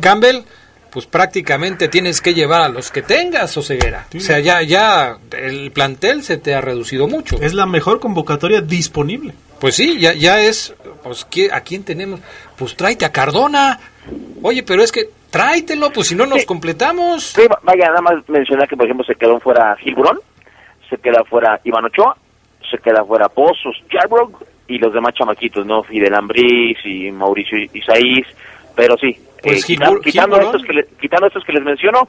[0.00, 0.44] Campbell
[0.94, 4.06] pues prácticamente tienes que llevar a los que tengas, Oseguera.
[4.12, 4.18] Sí.
[4.18, 7.36] O sea, ya, ya el plantel se te ha reducido mucho.
[7.42, 9.34] Es la mejor convocatoria disponible.
[9.58, 10.72] Pues sí, ya, ya es,
[11.02, 12.20] pues, ¿a quién tenemos?
[12.56, 13.80] Pues tráete a Cardona.
[14.40, 16.46] Oye, pero es que tráetelo, pues si no nos sí.
[16.46, 17.24] completamos.
[17.24, 20.20] Sí, vaya, nada más mencionar que, por ejemplo, se quedó fuera Gilburón,
[20.88, 22.16] se queda fuera Iván Ochoa,
[22.70, 25.82] se queda fuera Pozos, Jarbrog y los demás chamaquitos, ¿no?
[25.82, 28.28] Fidel Ambriz y Mauricio Isaís,
[28.76, 32.08] pero sí, pues eh, quitando, estos que le, quitando estos que les menciono,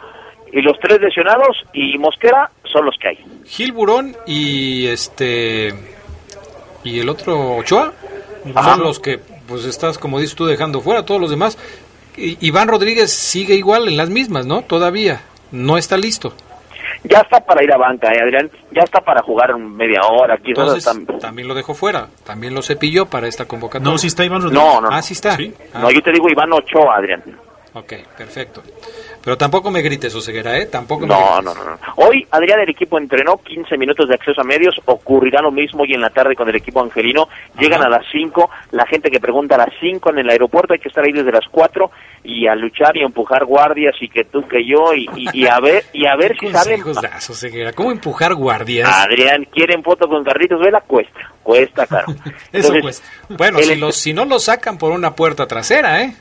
[0.52, 3.26] y los tres lesionados y Mosquera son los que hay.
[3.46, 5.74] Gil Burón y este
[6.84, 7.94] y el otro Ochoa
[8.54, 8.76] Ajá.
[8.76, 11.58] son los que pues estás como dices tú dejando fuera todos los demás.
[12.18, 14.62] Iván Rodríguez sigue igual en las mismas, ¿no?
[14.62, 16.34] Todavía no está listo.
[17.10, 18.50] Ya está para ir a banca, ¿eh, Adrián.
[18.72, 20.36] Ya está para jugar media hora.
[20.36, 21.06] Aquí Entonces, están...
[21.20, 22.08] también lo dejó fuera.
[22.24, 23.92] También lo cepilló para esta convocatoria.
[23.92, 24.66] No, sí está Iván Rodríguez.
[24.66, 24.90] No, no.
[24.92, 25.36] Ah, sí está.
[25.36, 25.54] Sí.
[25.74, 25.80] Ah.
[25.82, 27.24] No, yo te digo Iván Ochoa, Adrián.
[27.74, 28.64] Ok, perfecto.
[29.26, 30.68] Pero tampoco me grites, Oseguera, ¿eh?
[30.68, 31.80] Tampoco no, no, no, no.
[31.96, 34.80] Hoy, Adrián, el equipo entrenó 15 minutos de acceso a medios.
[34.86, 37.28] Ocurrirá lo mismo hoy en la tarde con el equipo angelino.
[37.58, 37.88] Llegan Ajá.
[37.88, 38.48] a las 5.
[38.72, 41.32] La gente que pregunta a las 5 en el aeropuerto, hay que estar ahí desde
[41.32, 41.90] las 4
[42.24, 45.48] y a luchar y a empujar guardias y que tú, que yo y, y, y
[45.48, 46.84] a ver y a ver si salen.
[47.02, 47.74] Das, Oseguera?
[47.74, 48.88] ¿Cómo empujar guardias?
[48.88, 50.82] Adrián, ¿quieren foto con Carlitos Vela?
[50.82, 52.14] Cuesta, cuesta, caro.
[52.54, 53.08] Eso cuesta.
[53.30, 56.16] Bueno, si, los, si no lo sacan por una puerta trasera, ¿eh?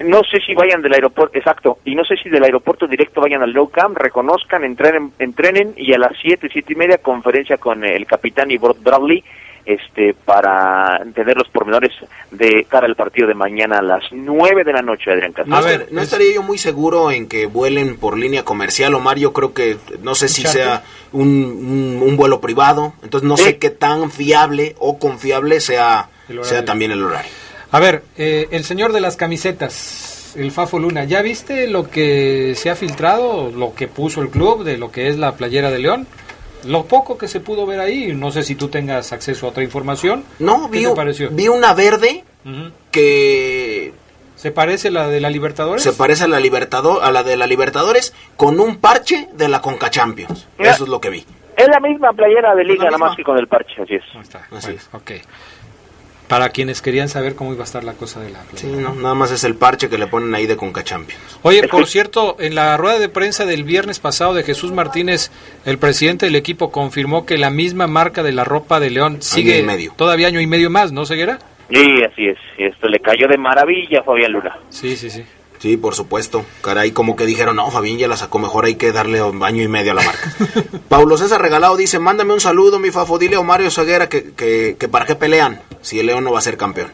[0.00, 3.42] No sé si vayan del aeropuerto, exacto, y no sé si del aeropuerto directo vayan
[3.42, 7.84] al low camp, reconozcan, entrenen, entrenen y a las siete, siete y media conferencia con
[7.84, 9.24] el capitán y Bradley
[9.68, 11.92] este, para entender los pormenores
[12.30, 15.54] de cara al partido de mañana a las nueve de la noche, Adrián Castro.
[15.54, 19.34] A ver, no estaría yo muy seguro en que vuelen por línea comercial, Omar, yo
[19.34, 23.44] creo que, no sé si sea un, un, un vuelo privado, entonces no sí.
[23.44, 26.08] sé qué tan fiable o confiable sea,
[26.42, 27.30] sea también el horario.
[27.70, 32.54] A ver, eh, el señor de las camisetas, el Fafo Luna, ¿ya viste lo que
[32.56, 35.78] se ha filtrado, lo que puso el club de lo que es la playera de
[35.78, 36.06] León?
[36.64, 39.62] Lo poco que se pudo ver ahí, no sé si tú tengas acceso a otra
[39.62, 40.24] información.
[40.38, 40.86] No, vi,
[41.30, 42.72] vi una verde uh -huh.
[42.90, 43.92] que...
[44.34, 45.82] ¿Se parece a la de la Libertadores?
[45.82, 49.60] Se parece a la, Libertador, a la de la Libertadores con un parche de la
[49.60, 50.46] Conca Champions.
[50.58, 51.24] Mira, Eso es lo que vi.
[51.56, 54.04] Es la misma playera de liga, nada más que con el parche, así es.
[54.14, 54.38] Ahí está.
[54.38, 54.88] Así bueno, es.
[54.92, 55.10] Ok.
[56.28, 59.14] Para quienes querían saber cómo iba a estar la cosa de la Sí, no, nada
[59.14, 61.38] más es el parche que le ponen ahí de Conca Champions.
[61.42, 65.30] Oye, por cierto, en la rueda de prensa del viernes pasado de Jesús Martínez,
[65.64, 69.58] el presidente del equipo confirmó que la misma marca de la ropa de León sigue
[69.58, 69.92] y medio.
[69.96, 71.38] todavía año y medio más, ¿no, Ceguera?
[71.70, 72.38] Sí, así es.
[72.58, 74.58] Esto le cayó de maravilla a Fabián Luna.
[74.70, 75.22] Sí, sí, sí.
[75.58, 76.44] Sí, por supuesto.
[76.62, 79.62] Caray, como que dijeron, no, Fabián ya la sacó mejor, hay que darle un año
[79.62, 80.32] y medio a la marca.
[80.88, 84.76] Paulo César Regalado dice, mándame un saludo, mi Fafo, dile a Mario Ceguera que, que,
[84.78, 86.92] que para qué pelean si el León no va a ser campeón.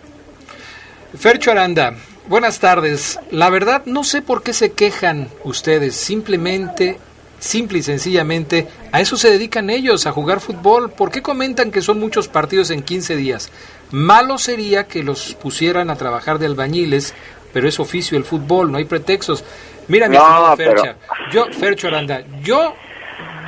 [1.18, 1.94] Fercho Aranda,
[2.26, 3.18] buenas tardes.
[3.30, 5.94] La verdad, no sé por qué se quejan ustedes.
[5.94, 6.98] Simplemente,
[7.38, 10.90] simple y sencillamente, a eso se dedican ellos, a jugar fútbol.
[10.90, 13.50] ¿Por qué comentan que son muchos partidos en 15 días?
[13.90, 17.14] Malo sería que los pusieran a trabajar de albañiles,
[17.54, 19.42] pero es oficio el fútbol, no hay pretextos.
[19.88, 20.96] Mira, mi No, pero- Fercha,
[21.32, 22.74] yo, Fercho Aranda, yo,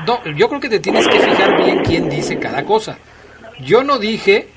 [0.07, 2.97] no, yo creo que te tienes que fijar bien quién dice cada cosa.
[3.61, 4.49] Yo no dije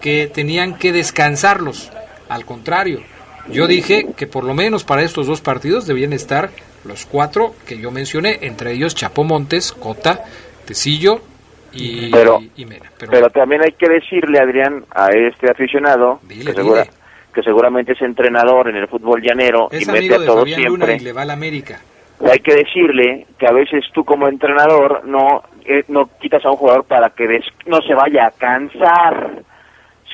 [0.00, 1.90] que tenían que descansarlos,
[2.28, 3.02] al contrario,
[3.48, 6.50] yo dije que por lo menos para estos dos partidos debían estar
[6.84, 10.22] los cuatro que yo mencioné, entre ellos Chapo Montes, Cota,
[10.66, 11.20] Tecillo
[11.72, 12.90] y, Pero- y Mena.
[12.98, 16.94] Pero, Pero también hay que decirle, Adrián, a este aficionado, Dile, que, segura- dile.
[17.34, 20.96] Que seguramente es entrenador en el fútbol llanero y mete a todos siempre.
[20.96, 21.80] y le va a la América.
[22.30, 26.56] hay que decirle que a veces tú como entrenador no eh, no quitas a un
[26.56, 29.30] jugador para que des- no se vaya a cansar,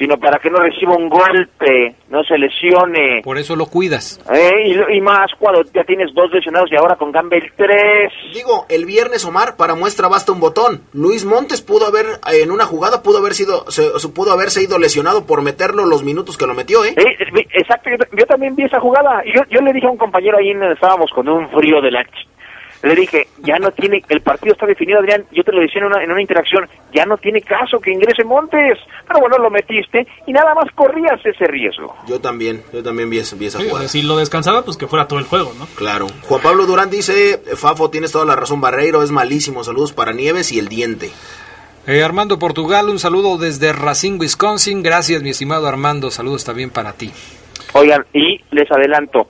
[0.00, 3.20] sino para que no reciba un golpe, no se lesione.
[3.22, 4.18] Por eso lo cuidas.
[4.32, 8.10] Eh, y, y más cuando ya tienes dos lesionados y ahora con Campbell tres.
[8.32, 10.82] Digo, el viernes Omar, para muestra basta un botón.
[10.94, 14.62] Luis Montes pudo haber, eh, en una jugada, pudo haber sido, se, se pudo haberse
[14.62, 16.94] ido lesionado por meterlo los minutos que lo metió, ¿eh?
[16.96, 19.22] Eh, exacto, yo, yo también vi esa jugada.
[19.26, 21.90] Y Yo, yo le dije a un compañero ahí, en- estábamos con un frío de
[21.90, 22.04] la...
[22.82, 25.88] Le dije, ya no tiene, el partido está definido, Adrián, yo te lo decía en
[25.88, 28.78] una, en una interacción, ya no tiene caso que ingrese Montes.
[29.06, 31.94] Pero bueno, lo metiste y nada más corrías ese riesgo.
[32.08, 33.86] Yo también, yo también vi, esa- vi esa Sí, jugada.
[33.88, 35.66] si lo descansaba, pues que fuera todo el juego, ¿no?
[35.74, 36.06] Claro.
[36.22, 39.62] Juan Pablo Durán dice, Fafo, tienes toda la razón, Barreiro es malísimo.
[39.62, 41.10] Saludos para Nieves y el diente.
[41.86, 44.82] Eh, Armando Portugal, un saludo desde Racine, Wisconsin.
[44.82, 46.10] Gracias, mi estimado Armando.
[46.10, 47.10] Saludos también para ti.
[47.72, 49.28] Oigan, y les adelanto,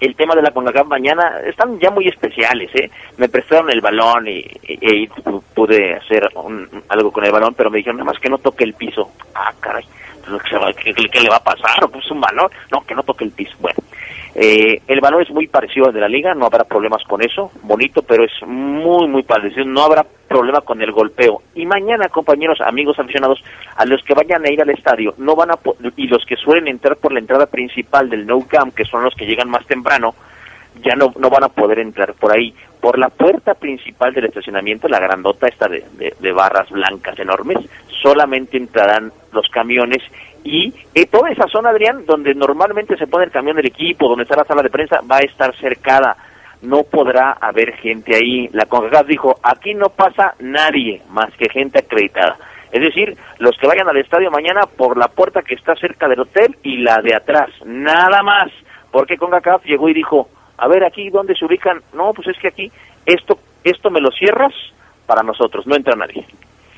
[0.00, 2.90] el tema de la CONCACAF mañana están ya muy especiales, ¿eh?
[3.18, 7.54] Me prestaron el balón y, y- y pu- pude hacer un- algo con el balón,
[7.54, 9.10] pero me dijeron nada más que no toque el piso.
[9.34, 9.84] Ah, caray,
[10.82, 11.88] ¿qué, qué- qué le va a pasar?
[11.90, 13.54] Pues un balón, no, que no toque el piso.
[13.60, 13.78] Bueno,
[14.34, 17.50] eh, el balón es muy parecido al de la liga, no habrá problemas con eso,
[17.62, 21.42] bonito, pero es muy, muy parecido, no habrá problema con el golpeo.
[21.54, 23.42] Y mañana, compañeros, amigos aficionados,
[23.76, 26.36] a los que vayan a ir al estadio, no van a po- y los que
[26.36, 29.66] suelen entrar por la entrada principal del No Camp, que son los que llegan más
[29.66, 30.14] temprano,
[30.84, 32.54] ya no, no van a poder entrar por ahí.
[32.80, 37.58] Por la puerta principal del estacionamiento, la grandota esta de, de- de barras blancas enormes,
[38.00, 40.02] solamente entrarán los camiones
[40.44, 44.24] y eh, toda esa zona, Adrián, donde normalmente se pone el camión del equipo, donde
[44.24, 46.16] está la sala de prensa, va a estar cercada.
[46.62, 48.48] No podrá haber gente ahí.
[48.52, 52.36] La CONCACAF dijo, aquí no pasa nadie más que gente acreditada.
[52.70, 56.20] Es decir, los que vayan al estadio mañana por la puerta que está cerca del
[56.20, 58.50] hotel y la de atrás, nada más.
[58.90, 61.80] Porque CONCACAF llegó y dijo, a ver aquí dónde se ubican.
[61.94, 62.70] No, pues es que aquí
[63.06, 64.52] esto esto me lo cierras
[65.06, 66.24] para nosotros, no entra nadie.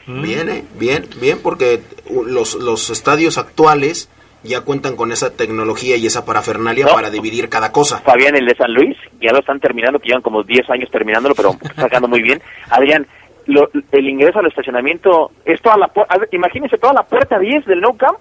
[0.07, 0.65] Bien, ¿eh?
[0.79, 1.81] bien, bien, porque
[2.11, 4.09] uh, los, los estadios actuales
[4.45, 6.95] ya cuentan con esa tecnología y esa parafernalia No.
[6.95, 8.01] para dividir cada cosa.
[8.01, 11.35] Fabián, el de San Luis, ya lo están terminando, que llevan como 10 años terminándolo,
[11.37, 12.43] pero sacando muy bien.
[12.71, 13.07] Adrián,
[13.47, 15.87] lo- el ingreso al estacionamiento es toda la
[16.19, 18.19] ver, imagínense toda la puerta 10 del No Camp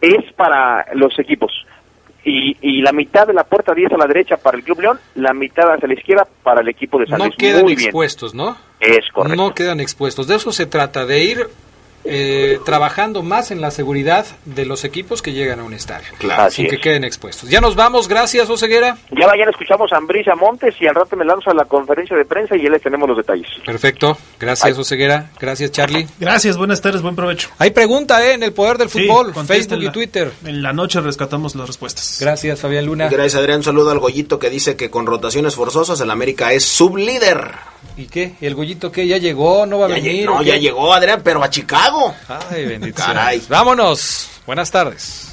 [0.00, 1.52] es para los equipos.
[2.24, 4.98] Y, y la mitad de la puerta 10 a la derecha para el Club León,
[5.16, 7.36] la mitad hacia la izquierda para el equipo de San No Luis.
[7.36, 7.90] quedan muy bien.
[8.34, 8.56] ¿no?
[9.36, 10.26] No quedan expuestos.
[10.26, 11.48] De eso se trata, de ir
[12.04, 16.08] eh, trabajando más en la seguridad de los equipos que llegan a un estadio.
[16.18, 16.42] Claro.
[16.44, 17.48] Así Sin que queden expuestos.
[17.48, 18.96] Ya nos vamos, gracias, Oseguera.
[19.10, 22.24] Ya mañana escuchamos a Ambrisa Montes y al rato me lanzo a la conferencia de
[22.24, 23.46] prensa y ya les tenemos los detalles.
[23.64, 25.30] Perfecto, gracias, Oseguera.
[25.40, 26.06] Gracias, Charlie.
[26.18, 27.48] Gracias, buenas tardes, buen provecho.
[27.58, 28.32] Hay pregunta ¿eh?
[28.34, 30.32] en el poder del Sí, fútbol, Facebook y Twitter.
[30.44, 32.18] En la noche rescatamos las respuestas.
[32.20, 33.08] Gracias, Fabián Luna.
[33.08, 33.58] Gracias, Adrián.
[33.58, 37.50] Un saludo al Goyito que dice que con rotaciones forzosas el América es sublíder.
[37.96, 38.34] ¿Y qué?
[38.40, 39.06] ¿El Goyito qué?
[39.06, 39.66] ¿Ya llegó?
[39.66, 40.26] ¿No va a Ya, venir?
[40.26, 41.50] no, ya llegó, Adrián, pero a
[42.50, 43.02] Ay, bendito.
[43.02, 43.42] Caray.
[43.48, 44.28] Vámonos.
[44.46, 45.28] Buenas tardes.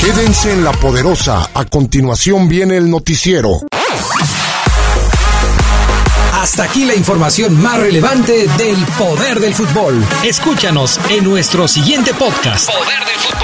[0.00, 1.48] Quédense en la poderosa.
[1.54, 3.60] A continuación viene el noticiero.
[6.32, 10.04] Hasta aquí la información más relevante del poder del fútbol.
[10.24, 12.70] Escúchanos en nuestro siguiente podcast.
[12.70, 13.43] Poder del fútbol.